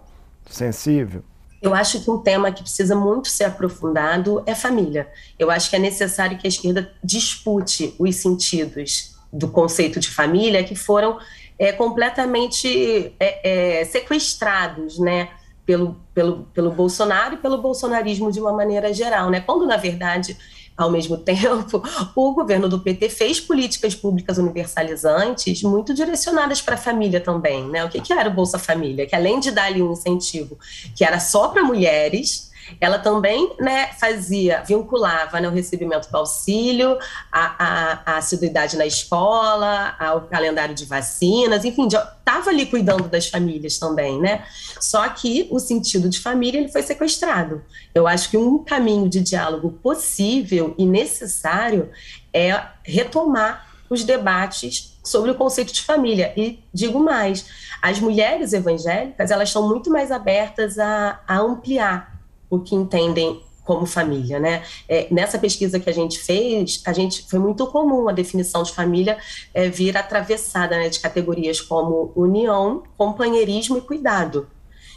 sensível? 0.49 1.21
Eu 1.61 1.73
acho 1.73 2.01
que 2.01 2.09
um 2.09 2.17
tema 2.17 2.51
que 2.51 2.61
precisa 2.61 2.95
muito 2.95 3.27
ser 3.27 3.45
aprofundado 3.45 4.41
é 4.45 4.55
família. 4.55 5.09
Eu 5.37 5.51
acho 5.51 5.69
que 5.69 5.75
é 5.75 5.79
necessário 5.79 6.37
que 6.37 6.47
a 6.47 6.49
esquerda 6.49 6.91
dispute 7.03 7.95
os 7.99 8.15
sentidos 8.15 9.15
do 9.31 9.47
conceito 9.47 9.99
de 9.99 10.09
família 10.09 10.63
que 10.63 10.75
foram 10.75 11.19
é, 11.57 11.71
completamente 11.73 13.13
é, 13.19 13.79
é, 13.81 13.85
sequestrados, 13.85 14.97
né? 14.97 15.29
Pelo, 15.65 15.97
pelo, 16.15 16.45
pelo 16.51 16.71
Bolsonaro 16.71 17.35
e 17.35 17.37
pelo 17.37 17.59
bolsonarismo 17.59 18.31
de 18.31 18.39
uma 18.39 18.51
maneira 18.51 18.91
geral, 18.91 19.29
né? 19.29 19.39
Quando, 19.39 19.67
na 19.67 19.77
verdade, 19.77 20.35
ao 20.79 20.89
mesmo 20.89 21.17
tempo, 21.17 21.83
o 22.15 22.33
governo 22.33 22.69
do 22.69 22.79
PT 22.79 23.09
fez 23.09 23.39
políticas 23.39 23.93
públicas 23.93 24.37
universalizantes 24.37 25.61
muito 25.61 25.93
direcionadas 25.93 26.61
para 26.61 26.75
a 26.75 26.77
família 26.77 27.19
também. 27.19 27.67
Né? 27.67 27.83
O 27.83 27.89
que, 27.89 27.99
que 27.99 28.13
era 28.13 28.29
o 28.29 28.33
Bolsa 28.33 28.57
Família? 28.57 29.05
Que 29.05 29.15
além 29.15 29.39
de 29.39 29.51
dar 29.51 29.65
ali 29.65 29.81
um 29.83 29.91
incentivo 29.91 30.57
que 30.95 31.03
era 31.03 31.19
só 31.19 31.49
para 31.49 31.63
mulheres, 31.63 32.48
ela 32.79 32.99
também 32.99 33.53
né, 33.59 33.87
fazia, 33.99 34.63
vinculava 34.65 35.39
né, 35.39 35.47
o 35.47 35.51
recebimento 35.51 36.09
do 36.09 36.17
auxílio, 36.17 36.97
a, 37.31 37.55
a, 37.57 38.01
a 38.05 38.17
assiduidade 38.17 38.77
na 38.77 38.85
escola, 38.85 39.95
ao 39.99 40.21
calendário 40.21 40.75
de 40.75 40.85
vacinas, 40.85 41.65
enfim, 41.65 41.87
estava 41.87 42.49
ali 42.49 42.65
cuidando 42.65 43.07
das 43.07 43.27
famílias 43.27 43.77
também, 43.77 44.19
né? 44.19 44.45
Só 44.79 45.07
que 45.09 45.47
o 45.49 45.59
sentido 45.59 46.09
de 46.09 46.19
família 46.19 46.59
ele 46.59 46.71
foi 46.71 46.83
sequestrado. 46.83 47.63
Eu 47.93 48.07
acho 48.07 48.29
que 48.29 48.37
um 48.37 48.63
caminho 48.63 49.09
de 49.09 49.21
diálogo 49.21 49.71
possível 49.71 50.75
e 50.77 50.85
necessário 50.85 51.89
é 52.33 52.61
retomar 52.83 53.67
os 53.89 54.03
debates 54.03 54.99
sobre 55.03 55.31
o 55.31 55.35
conceito 55.35 55.73
de 55.73 55.81
família. 55.81 56.31
E 56.37 56.63
digo 56.73 56.99
mais, 56.99 57.45
as 57.81 57.99
mulheres 57.99 58.53
evangélicas 58.53 59.31
elas 59.31 59.49
são 59.49 59.67
muito 59.67 59.89
mais 59.89 60.11
abertas 60.11 60.77
a, 60.77 61.19
a 61.27 61.39
ampliar 61.39 62.18
o 62.49 62.59
que 62.59 62.75
entendem 62.75 63.41
como 63.69 63.85
família, 63.85 64.39
né? 64.39 64.63
É, 64.87 65.07
nessa 65.11 65.37
pesquisa 65.37 65.79
que 65.79 65.87
a 65.87 65.93
gente 65.93 66.17
fez, 66.17 66.81
a 66.85 66.91
gente 66.91 67.23
foi 67.29 67.37
muito 67.37 67.67
comum 67.67 68.09
a 68.09 68.11
definição 68.11 68.63
de 68.63 68.71
família 68.71 69.19
é, 69.53 69.69
vir 69.69 69.95
atravessada 69.95 70.75
né, 70.75 70.89
de 70.89 70.99
categorias 70.99 71.61
como 71.61 72.11
união, 72.15 72.81
companheirismo 72.97 73.77
e 73.77 73.81
cuidado. 73.81 74.47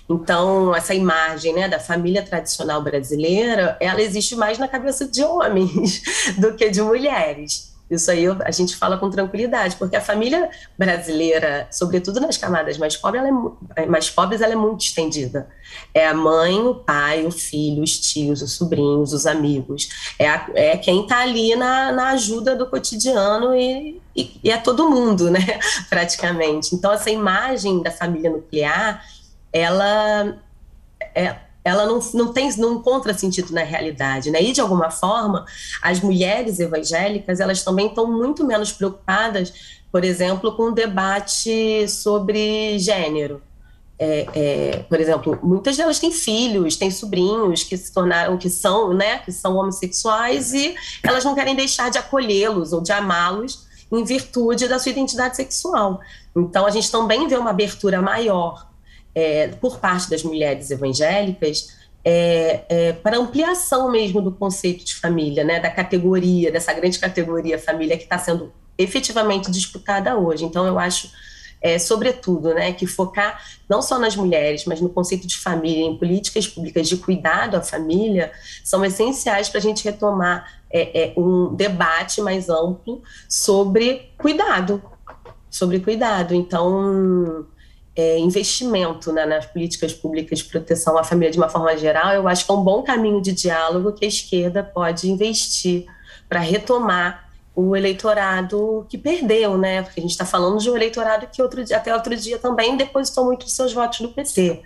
Então, 0.08 0.74
essa 0.74 0.94
imagem 0.94 1.54
né, 1.54 1.68
da 1.68 1.78
família 1.78 2.22
tradicional 2.22 2.82
brasileira, 2.82 3.76
ela 3.78 4.00
existe 4.00 4.34
mais 4.34 4.58
na 4.58 4.66
cabeça 4.66 5.06
de 5.06 5.22
homens 5.22 6.02
do 6.40 6.54
que 6.54 6.70
de 6.70 6.80
mulheres. 6.80 7.71
Isso 7.94 8.10
aí 8.10 8.24
a 8.26 8.50
gente 8.50 8.76
fala 8.76 8.96
com 8.96 9.10
tranquilidade, 9.10 9.76
porque 9.76 9.96
a 9.96 10.00
família 10.00 10.48
brasileira, 10.78 11.66
sobretudo 11.70 12.20
nas 12.20 12.36
camadas 12.36 12.78
mais 12.78 12.96
pobres, 12.96 13.22
ela 13.22 13.56
é, 13.76 13.86
mais 13.86 14.08
pobres, 14.08 14.40
ela 14.40 14.52
é 14.52 14.56
muito 14.56 14.84
estendida. 14.84 15.48
É 15.92 16.06
a 16.06 16.14
mãe, 16.14 16.58
o 16.60 16.74
pai, 16.74 17.24
o 17.24 17.30
filho, 17.30 17.82
os 17.82 17.98
tios, 17.98 18.42
os 18.42 18.52
sobrinhos, 18.52 19.12
os 19.12 19.26
amigos. 19.26 19.88
É, 20.18 20.28
a, 20.28 20.46
é 20.54 20.76
quem 20.76 21.02
está 21.02 21.20
ali 21.20 21.54
na, 21.54 21.92
na 21.92 22.08
ajuda 22.10 22.56
do 22.56 22.66
cotidiano 22.66 23.54
e, 23.54 24.00
e, 24.16 24.40
e 24.42 24.50
é 24.50 24.56
todo 24.56 24.90
mundo, 24.90 25.30
né? 25.30 25.58
Praticamente. 25.88 26.74
Então, 26.74 26.92
essa 26.92 27.10
imagem 27.10 27.82
da 27.82 27.90
família 27.90 28.30
nuclear, 28.30 29.04
ela 29.52 30.38
é, 31.14 31.36
ela 31.64 31.86
não, 31.86 32.00
não, 32.14 32.32
tem, 32.32 32.50
não 32.56 32.74
encontra 32.74 33.14
sentido 33.14 33.52
na 33.52 33.62
realidade, 33.62 34.30
né? 34.30 34.42
E 34.42 34.52
de 34.52 34.60
alguma 34.60 34.90
forma, 34.90 35.44
as 35.80 36.00
mulheres 36.00 36.58
evangélicas 36.58 37.40
elas 37.40 37.62
também 37.62 37.86
estão 37.86 38.10
muito 38.10 38.44
menos 38.44 38.72
preocupadas, 38.72 39.52
por 39.90 40.04
exemplo, 40.04 40.56
com 40.56 40.64
o 40.64 40.72
debate 40.72 41.86
sobre 41.88 42.78
gênero. 42.78 43.40
É, 43.98 44.26
é, 44.34 44.78
por 44.88 45.00
exemplo, 45.00 45.38
muitas 45.42 45.76
delas 45.76 46.00
têm 46.00 46.10
filhos, 46.10 46.76
têm 46.76 46.90
sobrinhos 46.90 47.62
que 47.62 47.76
se 47.76 47.92
tornaram, 47.92 48.36
que 48.36 48.50
são, 48.50 48.92
né, 48.92 49.18
que 49.18 49.30
são 49.30 49.56
homossexuais 49.56 50.52
e 50.52 50.74
elas 51.04 51.24
não 51.24 51.36
querem 51.36 51.54
deixar 51.54 51.88
de 51.88 51.98
acolhê-los 51.98 52.72
ou 52.72 52.80
de 52.80 52.90
amá-los 52.90 53.64
em 53.92 54.02
virtude 54.02 54.66
da 54.66 54.80
sua 54.80 54.90
identidade 54.90 55.36
sexual. 55.36 56.00
Então, 56.34 56.66
a 56.66 56.70
gente 56.70 56.90
também 56.90 57.28
vê 57.28 57.36
uma 57.36 57.50
abertura 57.50 58.02
maior 58.02 58.66
é, 59.14 59.48
por 59.48 59.78
parte 59.78 60.08
das 60.08 60.22
mulheres 60.22 60.70
evangélicas 60.70 61.82
é, 62.04 62.64
é, 62.68 62.92
para 62.92 63.16
ampliação 63.16 63.90
mesmo 63.90 64.20
do 64.20 64.32
conceito 64.32 64.84
de 64.84 64.94
família, 64.94 65.44
né, 65.44 65.60
da 65.60 65.70
categoria, 65.70 66.50
dessa 66.50 66.72
grande 66.72 66.98
categoria 66.98 67.58
família 67.58 67.96
que 67.96 68.04
está 68.04 68.18
sendo 68.18 68.52
efetivamente 68.76 69.50
disputada 69.50 70.16
hoje. 70.16 70.44
Então, 70.44 70.66
eu 70.66 70.78
acho, 70.78 71.10
é, 71.60 71.78
sobretudo, 71.78 72.54
né, 72.54 72.72
que 72.72 72.86
focar 72.86 73.40
não 73.68 73.80
só 73.80 73.98
nas 73.98 74.16
mulheres, 74.16 74.64
mas 74.64 74.80
no 74.80 74.88
conceito 74.88 75.26
de 75.26 75.36
família, 75.36 75.84
em 75.84 75.96
políticas 75.96 76.48
públicas 76.48 76.88
de 76.88 76.96
cuidado 76.96 77.56
à 77.56 77.60
família, 77.60 78.32
são 78.64 78.84
essenciais 78.84 79.48
para 79.48 79.58
a 79.58 79.62
gente 79.62 79.84
retomar 79.84 80.60
é, 80.70 81.04
é, 81.04 81.12
um 81.16 81.54
debate 81.54 82.20
mais 82.20 82.48
amplo 82.48 83.02
sobre 83.28 84.10
cuidado, 84.18 84.82
sobre 85.48 85.78
cuidado. 85.78 86.34
Então, 86.34 87.46
é, 87.94 88.18
investimento 88.18 89.12
né, 89.12 89.26
nas 89.26 89.46
políticas 89.46 89.92
públicas 89.92 90.38
de 90.38 90.44
proteção 90.46 90.96
à 90.96 91.04
família 91.04 91.30
de 91.30 91.38
uma 91.38 91.48
forma 91.48 91.76
geral, 91.76 92.14
eu 92.14 92.26
acho 92.26 92.46
que 92.46 92.50
é 92.50 92.54
um 92.54 92.62
bom 92.62 92.82
caminho 92.82 93.20
de 93.20 93.32
diálogo 93.32 93.92
que 93.92 94.04
a 94.04 94.08
esquerda 94.08 94.62
pode 94.62 95.10
investir 95.10 95.86
para 96.28 96.40
retomar 96.40 97.30
o 97.54 97.76
eleitorado 97.76 98.86
que 98.88 98.96
perdeu, 98.96 99.58
né? 99.58 99.82
Porque 99.82 100.00
a 100.00 100.02
gente 100.02 100.12
está 100.12 100.24
falando 100.24 100.58
de 100.58 100.70
um 100.70 100.76
eleitorado 100.76 101.26
que 101.30 101.42
outro 101.42 101.62
dia, 101.62 101.76
até 101.76 101.94
outro 101.94 102.16
dia 102.16 102.38
também 102.38 102.76
depositou 102.76 103.26
muito 103.26 103.44
dos 103.44 103.52
seus 103.52 103.74
votos 103.74 104.00
no 104.00 104.08
PT. 104.08 104.62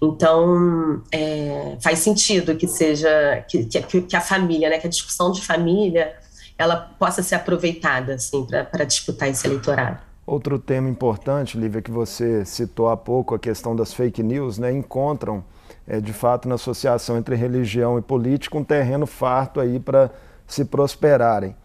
Então, 0.00 1.02
é, 1.10 1.76
faz 1.80 1.98
sentido 1.98 2.56
que 2.56 2.68
seja 2.68 3.44
que, 3.48 3.64
que, 3.64 4.02
que, 4.02 4.16
a 4.16 4.20
família, 4.20 4.70
né, 4.70 4.78
que 4.78 4.86
a 4.86 4.90
discussão 4.90 5.32
de 5.32 5.44
família, 5.44 6.16
ela 6.56 6.76
possa 6.76 7.22
ser 7.22 7.34
aproveitada 7.34 8.14
assim 8.14 8.46
para 8.46 8.84
disputar 8.84 9.28
esse 9.28 9.46
eleitorado. 9.46 10.09
Outro 10.30 10.60
tema 10.60 10.88
importante, 10.88 11.58
Lívia, 11.58 11.82
que 11.82 11.90
você 11.90 12.44
citou 12.44 12.88
há 12.88 12.96
pouco, 12.96 13.34
a 13.34 13.38
questão 13.38 13.74
das 13.74 13.92
fake 13.92 14.22
news, 14.22 14.58
né, 14.58 14.70
encontram, 14.70 15.42
é, 15.88 16.00
de 16.00 16.12
fato, 16.12 16.48
na 16.48 16.54
associação 16.54 17.18
entre 17.18 17.34
religião 17.34 17.98
e 17.98 18.00
política, 18.00 18.56
um 18.56 18.62
terreno 18.62 19.08
farto 19.08 19.58
aí 19.58 19.80
para 19.80 20.08
se 20.46 20.64
prosperarem. 20.64 21.56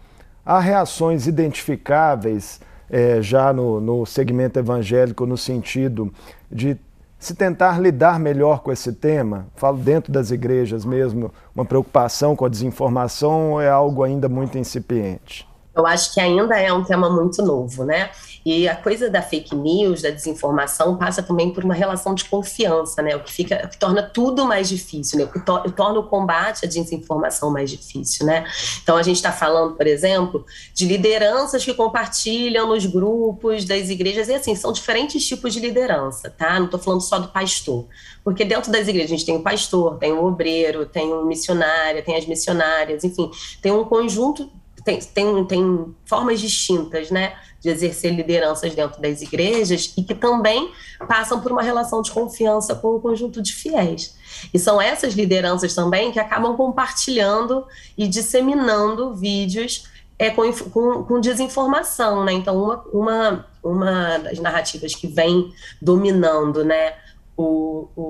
Há 0.43 0.59
reações 0.59 1.27
identificáveis 1.27 2.59
é, 2.89 3.21
já 3.21 3.53
no, 3.53 3.79
no 3.79 4.03
segmento 4.03 4.57
evangélico 4.57 5.27
no 5.27 5.37
sentido 5.37 6.11
de 6.51 6.75
se 7.19 7.35
tentar 7.35 7.79
lidar 7.79 8.19
melhor 8.19 8.61
com 8.61 8.71
esse 8.71 8.93
tema? 8.93 9.45
Falo 9.55 9.77
dentro 9.77 10.11
das 10.11 10.31
igrejas 10.31 10.83
mesmo, 10.83 11.31
uma 11.53 11.65
preocupação 11.65 12.35
com 12.35 12.45
a 12.45 12.49
desinformação 12.49 13.61
é 13.61 13.69
algo 13.69 14.01
ainda 14.01 14.27
muito 14.27 14.57
incipiente? 14.57 15.47
Eu 15.75 15.85
acho 15.85 16.13
que 16.13 16.19
ainda 16.21 16.57
é 16.57 16.71
um 16.71 16.83
tema 16.83 17.09
muito 17.09 17.41
novo, 17.41 17.83
né? 17.83 18.09
E 18.45 18.67
a 18.67 18.75
coisa 18.75 19.09
da 19.09 19.23
fake 19.23 19.55
news, 19.55 20.03
da 20.03 20.11
desinformação, 20.11 20.97
passa 20.97 21.23
também 21.23 21.51
por 21.51 21.65
uma 21.65 21.73
relação 21.73 22.13
de 22.13 22.23
confiança, 22.25 23.01
né? 23.01 23.15
O 23.15 23.23
que 23.23 23.33
fica, 23.33 23.63
o 23.65 23.69
que 23.69 23.77
torna 23.77 24.03
tudo 24.03 24.45
mais 24.45 24.69
difícil, 24.69 25.17
né? 25.17 25.25
O 25.25 25.31
que 25.31 25.39
to, 25.39 25.71
torna 25.71 25.99
o 25.99 26.03
combate 26.03 26.63
à 26.63 26.67
desinformação 26.67 27.51
mais 27.51 27.71
difícil, 27.71 28.25
né? 28.25 28.45
Então 28.83 28.95
a 28.97 29.03
gente 29.03 29.17
está 29.17 29.31
falando, 29.31 29.75
por 29.75 29.87
exemplo, 29.87 30.45
de 30.73 30.85
lideranças 30.85 31.65
que 31.65 31.73
compartilham 31.73 32.67
nos 32.69 32.85
grupos 32.85 33.65
das 33.65 33.89
igrejas, 33.89 34.29
e 34.29 34.35
assim, 34.35 34.55
são 34.55 34.71
diferentes 34.71 35.27
tipos 35.27 35.51
de 35.51 35.59
liderança, 35.59 36.29
tá? 36.29 36.57
Não 36.59 36.65
estou 36.65 36.79
falando 36.79 37.01
só 37.01 37.17
do 37.17 37.29
pastor. 37.29 37.87
Porque 38.23 38.45
dentro 38.45 38.71
das 38.71 38.87
igrejas 38.87 39.11
a 39.11 39.15
gente 39.15 39.25
tem 39.25 39.35
o 39.35 39.41
pastor, 39.41 39.97
tem 39.97 40.13
o 40.13 40.23
obreiro, 40.23 40.85
tem 40.85 41.11
o 41.11 41.25
missionário, 41.25 42.03
tem 42.03 42.15
as 42.15 42.25
missionárias, 42.25 43.03
enfim, 43.03 43.29
tem 43.61 43.71
um 43.71 43.83
conjunto 43.83 44.51
tem, 44.85 44.99
tem, 44.99 45.45
tem 45.45 45.95
formas 46.05 46.39
distintas, 46.39 47.09
né, 47.09 47.35
de 47.59 47.69
exercer 47.69 48.13
lideranças 48.13 48.75
dentro 48.75 49.01
das 49.01 49.23
igrejas 49.23 49.91
e 49.97 50.03
que 50.03 50.13
também 50.13 50.71
passam 51.07 51.41
por 51.41 51.51
uma 51.51 51.63
relação 51.63 52.03
de 52.03 52.11
confiança 52.11 52.75
com 52.75 52.89
o 52.89 53.01
conjunto 53.01 53.41
de 53.41 53.51
fiéis. 53.51 54.15
E 54.53 54.59
são 54.59 54.79
essas 54.79 55.15
lideranças 55.15 55.73
também 55.73 56.11
que 56.11 56.19
acabam 56.19 56.55
compartilhando 56.55 57.65
e 57.97 58.07
disseminando 58.07 59.15
vídeos 59.15 59.89
é, 60.19 60.29
com, 60.29 60.49
com, 60.53 61.03
com, 61.03 61.19
desinformação, 61.19 62.23
né? 62.23 62.33
Então, 62.33 62.63
uma, 62.63 62.83
uma, 62.93 63.45
uma 63.63 64.17
das 64.19 64.39
narrativas 64.39 64.93
que 64.95 65.07
vem 65.07 65.51
dominando, 65.81 66.63
né, 66.63 66.93
o, 67.35 67.89
o, 67.95 68.01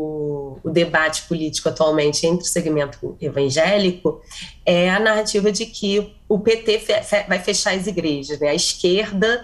debate 0.75 1.23
político 1.23 1.69
atualmente 1.69 2.27
entre 2.27 2.43
o 2.43 2.47
segmento 2.47 3.17
evangélico 3.21 4.21
é 4.65 4.89
a 4.89 4.99
narrativa 4.99 5.49
de 5.51 5.65
que 5.65 6.13
o 6.27 6.38
PT 6.38 6.81
vai 7.29 7.39
fechar 7.39 7.73
as 7.73 7.88
igrejas, 7.88 8.39
né? 8.39 8.49
A 8.49 8.55
esquerda 8.55 9.43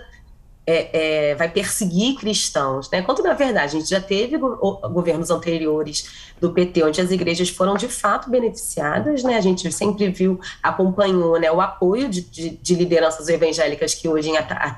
é, 0.65 1.32
é, 1.32 1.36
vai 1.36 1.50
perseguir 1.50 2.15
cristãos, 2.15 2.89
né? 2.91 3.02
Quando 3.02 3.24
na 3.24 3.34
verdade 3.34 3.76
a 3.76 3.80
gente 3.80 3.89
já 3.89 4.00
teve 4.00 4.38
go 4.38 4.58
governos 4.91 5.32
anteriores 5.32 6.32
do 6.39 6.52
PT 6.52 6.84
onde 6.84 7.02
as 7.02 7.12
igrejas 7.12 7.50
foram 7.50 7.76
de 7.76 7.88
fato 7.88 8.30
beneficiadas, 8.30 9.24
né? 9.24 9.38
A 9.38 9.41
gente 9.41 9.71
sempre 9.71 10.10
viu, 10.10 10.39
acompanhou, 10.62 11.39
né, 11.39 11.52
o 11.52 11.60
apoio 11.60 12.10
de, 12.10 12.21
de, 12.21 12.50
de 12.52 12.76
lideranças 12.76 13.28
evangélicas 13.28 13.95
que 13.95 14.08
hoje 14.08 14.32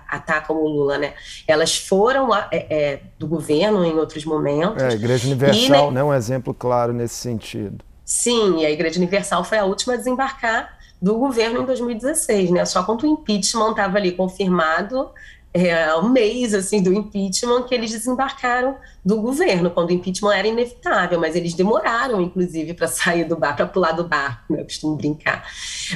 atacam 0.07 0.55
o 0.55 0.67
Lula, 0.67 0.97
né? 0.97 1.13
Elas 1.47 1.77
foram 1.77 2.33
é, 2.33 2.47
é, 2.51 3.01
do 3.19 3.27
governo 3.27 3.83
em 3.83 3.93
outros 3.95 4.23
momentos. 4.23 4.81
É, 4.81 4.87
a 4.87 4.93
Igreja 4.93 5.27
Universal, 5.27 5.91
e, 5.91 5.93
né, 5.93 6.03
um 6.03 6.13
exemplo 6.13 6.53
claro 6.53 6.93
nesse 6.93 7.15
sentido. 7.15 7.83
Sim, 8.05 8.65
a 8.65 8.71
Igreja 8.71 8.97
Universal 8.97 9.43
foi 9.43 9.57
a 9.57 9.65
última 9.65 9.93
a 9.93 9.97
desembarcar 9.97 10.77
do 11.03 11.17
governo 11.17 11.61
em 11.61 11.65
2016, 11.65 12.51
né? 12.51 12.63
Só 12.63 12.81
quando 12.83 13.03
o 13.03 13.07
impeachment 13.07 13.71
estava 13.71 13.97
ali 13.97 14.13
confirmado, 14.13 15.11
é, 15.53 15.95
um 15.97 16.09
mês 16.09 16.53
assim 16.53 16.81
do 16.81 16.91
impeachment 16.91 17.63
que 17.63 17.75
eles 17.75 17.91
desembarcaram 17.91 18.75
do 19.05 19.21
governo, 19.21 19.69
quando 19.69 19.89
o 19.89 19.93
impeachment 19.93 20.33
era 20.33 20.47
inevitável, 20.47 21.19
mas 21.19 21.35
eles 21.35 21.53
demoraram, 21.53 22.19
inclusive, 22.21 22.73
para 22.73 22.87
sair 22.87 23.25
do 23.25 23.35
bar, 23.35 23.55
para 23.55 23.67
pular 23.67 23.91
do 23.91 24.03
barco, 24.03 24.53
né? 24.53 24.61
eu 24.61 24.63
costumo 24.63 24.95
brincar. 24.95 25.45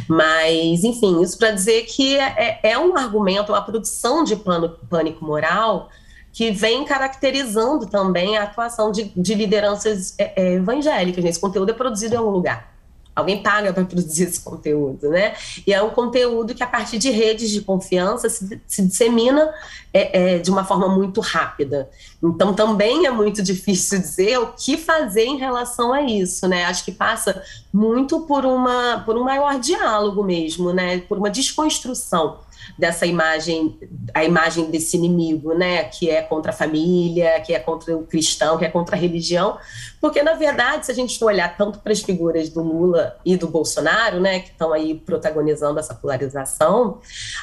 Mas, 0.08 0.84
enfim, 0.84 1.22
isso 1.22 1.38
para 1.38 1.52
dizer 1.52 1.84
que 1.86 2.18
é, 2.18 2.60
é, 2.62 2.78
um 2.78 2.96
argumento, 2.96 3.52
uma 3.52 3.62
produção 3.62 4.24
de 4.24 4.36
plano, 4.36 4.78
pânico 4.90 5.26
moral 5.26 5.90
que 6.32 6.52
vem 6.52 6.86
caracterizando 6.86 7.88
também 7.88 8.38
a 8.38 8.44
atuação 8.44 8.92
de, 8.92 9.06
de 9.16 9.34
lideranças 9.34 10.14
é, 10.20 10.34
é, 10.36 10.54
evangélicas. 10.54 11.26
Esse 11.26 11.40
conteúdo 11.40 11.72
é 11.72 11.74
produzido 11.74 12.14
em 12.14 12.18
algum 12.18 12.30
lugar. 12.30 12.77
Alguém 13.18 13.42
paga 13.42 13.74
para 13.74 13.84
produzir 13.84 14.26
esse 14.26 14.40
conteúdo, 14.40 15.10
né? 15.10 15.34
E 15.66 15.74
é 15.74 15.82
um 15.82 15.90
conteúdo 15.90 16.54
que, 16.54 16.62
a 16.62 16.68
partir 16.68 17.00
de 17.00 17.10
redes 17.10 17.50
de 17.50 17.62
confiança, 17.62 18.30
se, 18.30 18.62
se 18.68 18.84
dissemina 18.84 19.52
é, 19.92 20.36
é, 20.36 20.38
de 20.38 20.52
uma 20.52 20.64
forma 20.64 20.88
muito 20.88 21.20
rápida. 21.20 21.90
Então, 22.22 22.54
também 22.54 23.08
é 23.08 23.10
muito 23.10 23.42
difícil 23.44 23.98
dizer 23.98 24.38
o 24.38 24.54
que 24.54 24.78
fazer 24.78 25.26
em 25.26 25.38
relação 25.38 25.92
a 25.92 26.04
isso, 26.04 26.48
né? 26.48 26.66
Acho 26.66 26.86
que 26.86 26.92
passa 26.92 27.42
muito 27.74 28.20
por, 28.20 28.46
uma, 28.46 29.02
por 29.04 29.18
um 29.18 29.24
maior 29.24 29.60
diálogo 29.60 30.24
mesmo, 30.24 30.72
né? 30.72 31.00
Por 31.00 31.18
uma 31.18 31.32
desconstrução 31.32 32.38
dessa 32.78 33.06
imagem, 33.06 33.78
a 34.14 34.24
imagem 34.24 34.72
desse 34.72 34.98
inimigo, 34.98 35.54
né, 35.54 35.84
que 35.86 36.10
é 36.10 36.22
contra 36.22 36.52
a 36.52 36.56
família, 36.56 37.40
que 37.42 37.54
é 37.54 37.60
contra 37.60 37.96
o 37.96 38.04
cristão, 38.04 38.58
que 38.58 38.66
é 38.66 38.70
contra 38.70 38.96
a 38.96 39.00
religião, 39.00 39.58
porque 40.02 40.24
na 40.24 40.34
verdade, 40.34 40.86
se 40.86 40.92
a 40.92 40.96
gente 40.96 41.18
for 41.20 41.28
olhar 41.28 41.56
tanto 41.58 41.80
para 41.80 41.92
as 41.92 42.02
figuras 42.02 42.50
do 42.50 42.62
Lula 42.62 43.16
e 43.26 43.36
do 43.36 43.48
Bolsonaro, 43.48 44.20
né, 44.20 44.40
que 44.40 44.50
estão 44.50 44.74
aí 44.74 44.96
protagonizando 44.96 45.80
essa 45.80 45.94
polarização, 45.94 47.00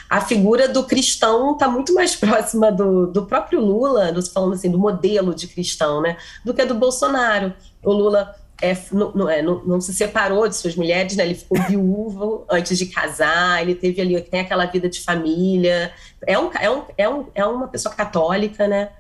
a 0.09 0.21
figura 0.21 0.69
do 0.69 0.85
cristão 0.85 1.53
está 1.53 1.69
muito 1.69 1.95
mais 1.95 2.15
próxima 2.17 2.73
do, 2.73 3.07
do 3.07 3.27
próprio 3.27 3.61
Lula, 3.61 4.13
falando 4.33 4.55
assim 4.55 4.71
do 4.71 4.79
modelo 4.79 5.35
de 5.35 5.47
cristão, 5.47 6.01
né, 6.01 6.17
do 6.45 6.53
que 6.53 6.65
do 6.65 6.75
Bolsonaro. 6.75 7.53
O 7.83 7.93
Lula 7.93 8.35
é, 8.63 8.77
não, 8.93 9.29
é, 9.29 9.43
não, 9.43 9.65
não, 9.65 9.81
se 9.81 9.93
separou 9.93 10.49
de 10.49 10.57
suas 10.57 10.77
mulheres, 10.77 11.17
né? 11.17 11.25
Ele 11.25 11.35
ficou 11.35 11.61
viúvo 11.63 12.45
antes 12.51 12.79
de 12.79 12.87
casar, 12.87 13.63
ele 13.63 13.75
teve 13.75 14.01
ali, 14.01 14.21
tem 14.21 14.41
aquela 14.41 14.67
vida 14.67 14.89
de 14.89 15.01
família. 15.01 15.93
É, 16.27 16.39
um, 16.39 16.51
é, 16.53 16.71
um, 16.71 16.83
é, 16.97 17.09
um, 17.09 17.27
é 17.35 17.45
uma 17.45 17.69
pessoa 17.69 17.95
católica, 17.95 18.69
né? 18.69 18.91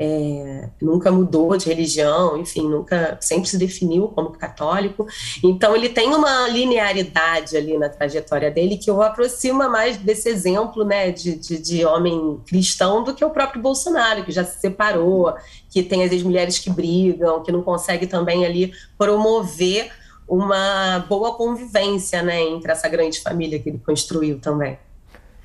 É, 0.00 0.68
nunca 0.80 1.10
mudou 1.10 1.56
de 1.56 1.66
religião, 1.66 2.38
enfim, 2.38 2.68
nunca 2.68 3.18
sempre 3.20 3.48
se 3.48 3.58
definiu 3.58 4.06
como 4.08 4.30
católico. 4.30 5.08
Então 5.42 5.74
ele 5.74 5.88
tem 5.88 6.14
uma 6.14 6.48
linearidade 6.48 7.56
ali 7.56 7.76
na 7.76 7.88
trajetória 7.88 8.48
dele 8.48 8.78
que 8.78 8.90
o 8.92 9.02
aproxima 9.02 9.68
mais 9.68 9.96
desse 9.96 10.28
exemplo, 10.28 10.84
né, 10.84 11.10
de, 11.10 11.34
de, 11.34 11.58
de 11.58 11.84
homem 11.84 12.40
cristão 12.46 13.02
do 13.02 13.12
que 13.12 13.24
o 13.24 13.30
próprio 13.30 13.60
Bolsonaro, 13.60 14.24
que 14.24 14.30
já 14.30 14.44
se 14.44 14.60
separou, 14.60 15.34
que 15.68 15.82
tem 15.82 16.04
as 16.04 16.22
mulheres 16.22 16.60
que 16.60 16.70
brigam, 16.70 17.42
que 17.42 17.50
não 17.50 17.62
consegue 17.62 18.06
também 18.06 18.46
ali 18.46 18.72
promover 18.96 19.90
uma 20.28 21.00
boa 21.08 21.34
convivência, 21.34 22.22
né, 22.22 22.40
entre 22.42 22.70
essa 22.70 22.88
grande 22.88 23.20
família 23.20 23.58
que 23.58 23.70
ele 23.70 23.80
construiu 23.84 24.38
também. 24.38 24.78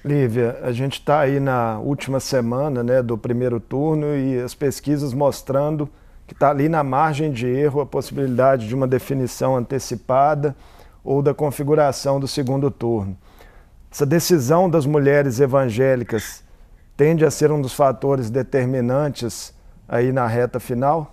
Lívia, 0.04 0.60
a 0.62 0.74
gente 0.74 1.00
está 1.00 1.22
aí 1.22 1.40
na 1.40 1.80
última 1.80 2.20
semana 2.20 2.84
né, 2.84 3.02
do 3.02 3.18
primeiro 3.18 3.58
turno 3.58 4.14
e 4.14 4.38
as 4.38 4.54
pesquisas 4.54 5.14
mostrando 5.14 5.88
que 6.28 6.34
está 6.34 6.50
ali 6.50 6.68
na 6.68 6.84
margem 6.84 7.32
de 7.32 7.48
erro 7.48 7.80
a 7.80 7.86
possibilidade 7.86 8.68
de 8.68 8.76
uma 8.76 8.86
definição 8.86 9.56
antecipada 9.56 10.54
ou 11.06 11.22
da 11.22 11.34
configuração 11.34 12.20
do 12.20 12.28
segundo 12.28 12.70
turno. 12.70 13.18
Essa 13.90 14.06
decisão 14.06 14.70
das 14.70 14.86
mulheres 14.86 15.40
evangélicas 15.40 16.44
tende 16.98 17.24
a 17.24 17.32
ser 17.32 17.50
um 17.50 17.62
dos 17.62 17.74
fatores 17.74 18.30
determinantes 18.30 19.54
aí 19.88 20.12
na 20.12 20.28
reta 20.28 20.60
final? 20.60 21.13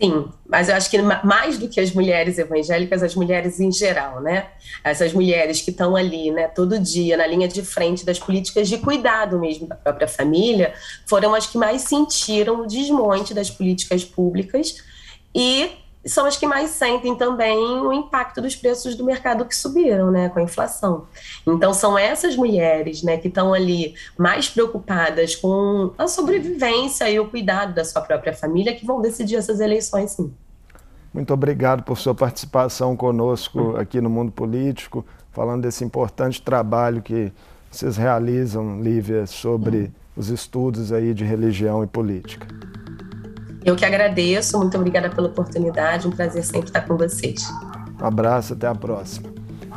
Sim, 0.00 0.30
mas 0.48 0.70
eu 0.70 0.76
acho 0.76 0.90
que 0.90 0.96
mais 0.98 1.58
do 1.58 1.68
que 1.68 1.78
as 1.78 1.92
mulheres 1.92 2.38
evangélicas, 2.38 3.02
as 3.02 3.14
mulheres 3.14 3.60
em 3.60 3.70
geral, 3.70 4.22
né? 4.22 4.46
Essas 4.82 5.12
mulheres 5.12 5.60
que 5.60 5.70
estão 5.70 5.94
ali, 5.94 6.30
né, 6.30 6.48
todo 6.48 6.78
dia 6.78 7.18
na 7.18 7.26
linha 7.26 7.46
de 7.46 7.62
frente 7.62 8.04
das 8.06 8.18
políticas 8.18 8.66
de 8.66 8.78
cuidado 8.78 9.38
mesmo 9.38 9.66
da 9.66 9.74
própria 9.74 10.08
família, 10.08 10.72
foram 11.06 11.34
as 11.34 11.46
que 11.46 11.58
mais 11.58 11.82
sentiram 11.82 12.62
o 12.62 12.66
desmonte 12.66 13.34
das 13.34 13.50
políticas 13.50 14.02
públicas 14.02 14.76
e 15.34 15.70
são 16.04 16.24
as 16.24 16.36
que 16.36 16.46
mais 16.46 16.70
sentem 16.70 17.14
também 17.14 17.58
o 17.58 17.92
impacto 17.92 18.40
dos 18.40 18.56
preços 18.56 18.94
do 18.94 19.04
mercado 19.04 19.44
que 19.44 19.54
subiram, 19.54 20.10
né, 20.10 20.28
com 20.30 20.38
a 20.38 20.42
inflação. 20.42 21.06
Então 21.46 21.74
são 21.74 21.98
essas 21.98 22.36
mulheres, 22.36 23.02
né, 23.02 23.18
que 23.18 23.28
estão 23.28 23.52
ali 23.52 23.94
mais 24.16 24.48
preocupadas 24.48 25.36
com 25.36 25.92
a 25.98 26.08
sobrevivência 26.08 27.08
e 27.10 27.20
o 27.20 27.28
cuidado 27.28 27.74
da 27.74 27.84
sua 27.84 28.00
própria 28.00 28.32
família 28.32 28.74
que 28.74 28.86
vão 28.86 29.00
decidir 29.00 29.36
essas 29.36 29.60
eleições, 29.60 30.12
sim. 30.12 30.32
Muito 31.12 31.34
obrigado 31.34 31.82
por 31.82 31.98
sua 31.98 32.14
participação 32.14 32.96
conosco 32.96 33.76
aqui 33.76 34.00
no 34.00 34.08
Mundo 34.08 34.30
Político, 34.30 35.04
falando 35.32 35.62
desse 35.62 35.84
importante 35.84 36.40
trabalho 36.40 37.02
que 37.02 37.32
vocês 37.70 37.96
realizam, 37.96 38.80
Lívia, 38.80 39.26
sobre 39.26 39.92
os 40.16 40.28
estudos 40.28 40.92
aí 40.92 41.12
de 41.12 41.24
religião 41.24 41.82
e 41.82 41.86
política. 41.86 42.46
Eu 43.64 43.76
que 43.76 43.84
agradeço, 43.84 44.58
muito 44.58 44.76
obrigada 44.76 45.10
pela 45.10 45.28
oportunidade, 45.28 46.08
um 46.08 46.10
prazer 46.10 46.42
sempre 46.44 46.68
estar 46.68 46.80
com 46.82 46.96
vocês. 46.96 47.42
Um 48.00 48.06
abraço, 48.06 48.54
até 48.54 48.66
a 48.66 48.74
próxima. 48.74 49.28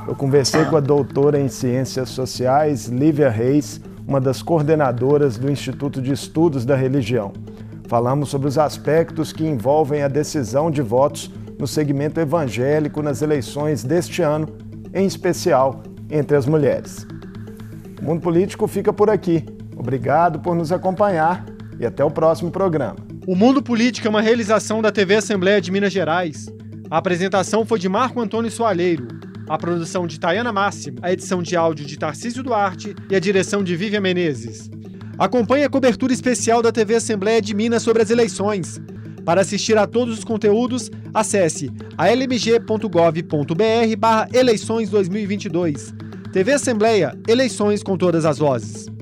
Eu 0.08 0.16
conversei 0.16 0.62
Tchau. 0.62 0.72
com 0.72 0.78
a 0.78 0.80
doutora 0.80 1.40
em 1.40 1.50
Ciências 1.50 2.10
Sociais, 2.10 2.88
Lívia 2.88 3.30
Reis, 3.30 3.82
uma 4.08 4.20
das 4.20 4.42
coordenadoras 4.42 5.38
do 5.38 5.52
Instituto 5.52 6.02
de 6.02 6.12
Estudos 6.12 6.66
da 6.66 6.76
Religião. 6.76 7.34
Falamos 7.88 8.30
sobre 8.30 8.48
os 8.48 8.58
aspectos 8.58 9.34
que 9.34 9.46
envolvem 9.46 10.02
a 10.02 10.08
decisão 10.08 10.72
de 10.72 10.82
votos 10.82 11.32
no 11.60 11.68
segmento 11.68 12.20
evangélico 12.20 13.02
nas 13.02 13.22
eleições 13.22 13.84
deste 13.84 14.22
ano, 14.22 14.48
em 14.94 15.06
especial 15.06 15.84
entre 16.10 16.36
as 16.36 16.46
mulheres. 16.46 17.06
O 18.02 18.06
Mundo 18.06 18.22
Político 18.22 18.68
fica 18.68 18.92
por 18.92 19.10
aqui. 19.10 19.46
Obrigado 19.76 20.40
por 20.40 20.56
nos 20.56 20.72
acompanhar 20.72 21.46
e 21.80 21.86
até 21.86 22.04
o 22.04 22.12
próximo 22.12 22.52
programa. 22.52 23.13
O 23.26 23.38
Mundo 23.38 23.64
Político 23.64 24.06
é 24.06 24.10
uma 24.10 24.22
realização 24.22 24.82
da 24.82 24.92
TV 24.92 25.16
Assembleia 25.16 25.62
de 25.62 25.72
Minas 25.72 25.94
Gerais. 25.94 26.48
A 26.92 26.98
apresentação 26.98 27.66
foi 27.66 27.80
de 27.80 27.88
Marco 27.88 28.20
Antônio 28.20 28.52
Soalheiro, 28.52 29.08
a 29.48 29.58
produção 29.58 30.06
de 30.06 30.20
Tayana 30.20 30.52
Máximo, 30.52 30.98
a 31.02 31.10
edição 31.10 31.42
de 31.42 31.56
áudio 31.56 31.86
de 31.86 31.98
Tarcísio 31.98 32.44
Duarte 32.44 32.94
e 33.10 33.16
a 33.16 33.20
direção 33.20 33.64
de 33.64 33.78
Vivian 33.78 34.02
Menezes. 34.02 34.70
Acompanhe 35.18 35.64
a 35.64 35.70
cobertura 35.70 36.12
especial 36.12 36.62
da 36.62 36.70
TV 36.70 36.96
Assembleia 36.96 37.42
de 37.42 37.56
Minas 37.56 37.82
sobre 37.82 38.04
as 38.04 38.10
eleições. 38.10 38.82
Para 39.24 39.40
assistir 39.40 39.78
a 39.78 39.88
todos 39.88 40.18
os 40.18 40.26
conteúdos, 40.26 40.92
acesse 41.14 41.72
almg.gov.br 41.98 43.98
barra 43.98 44.28
eleições 44.34 44.90
2022. 44.90 45.94
TV 46.34 46.52
Assembleia, 46.52 47.18
eleições 47.26 47.82
com 47.82 47.96
todas 47.96 48.26
as 48.26 48.38
vozes. 48.38 48.93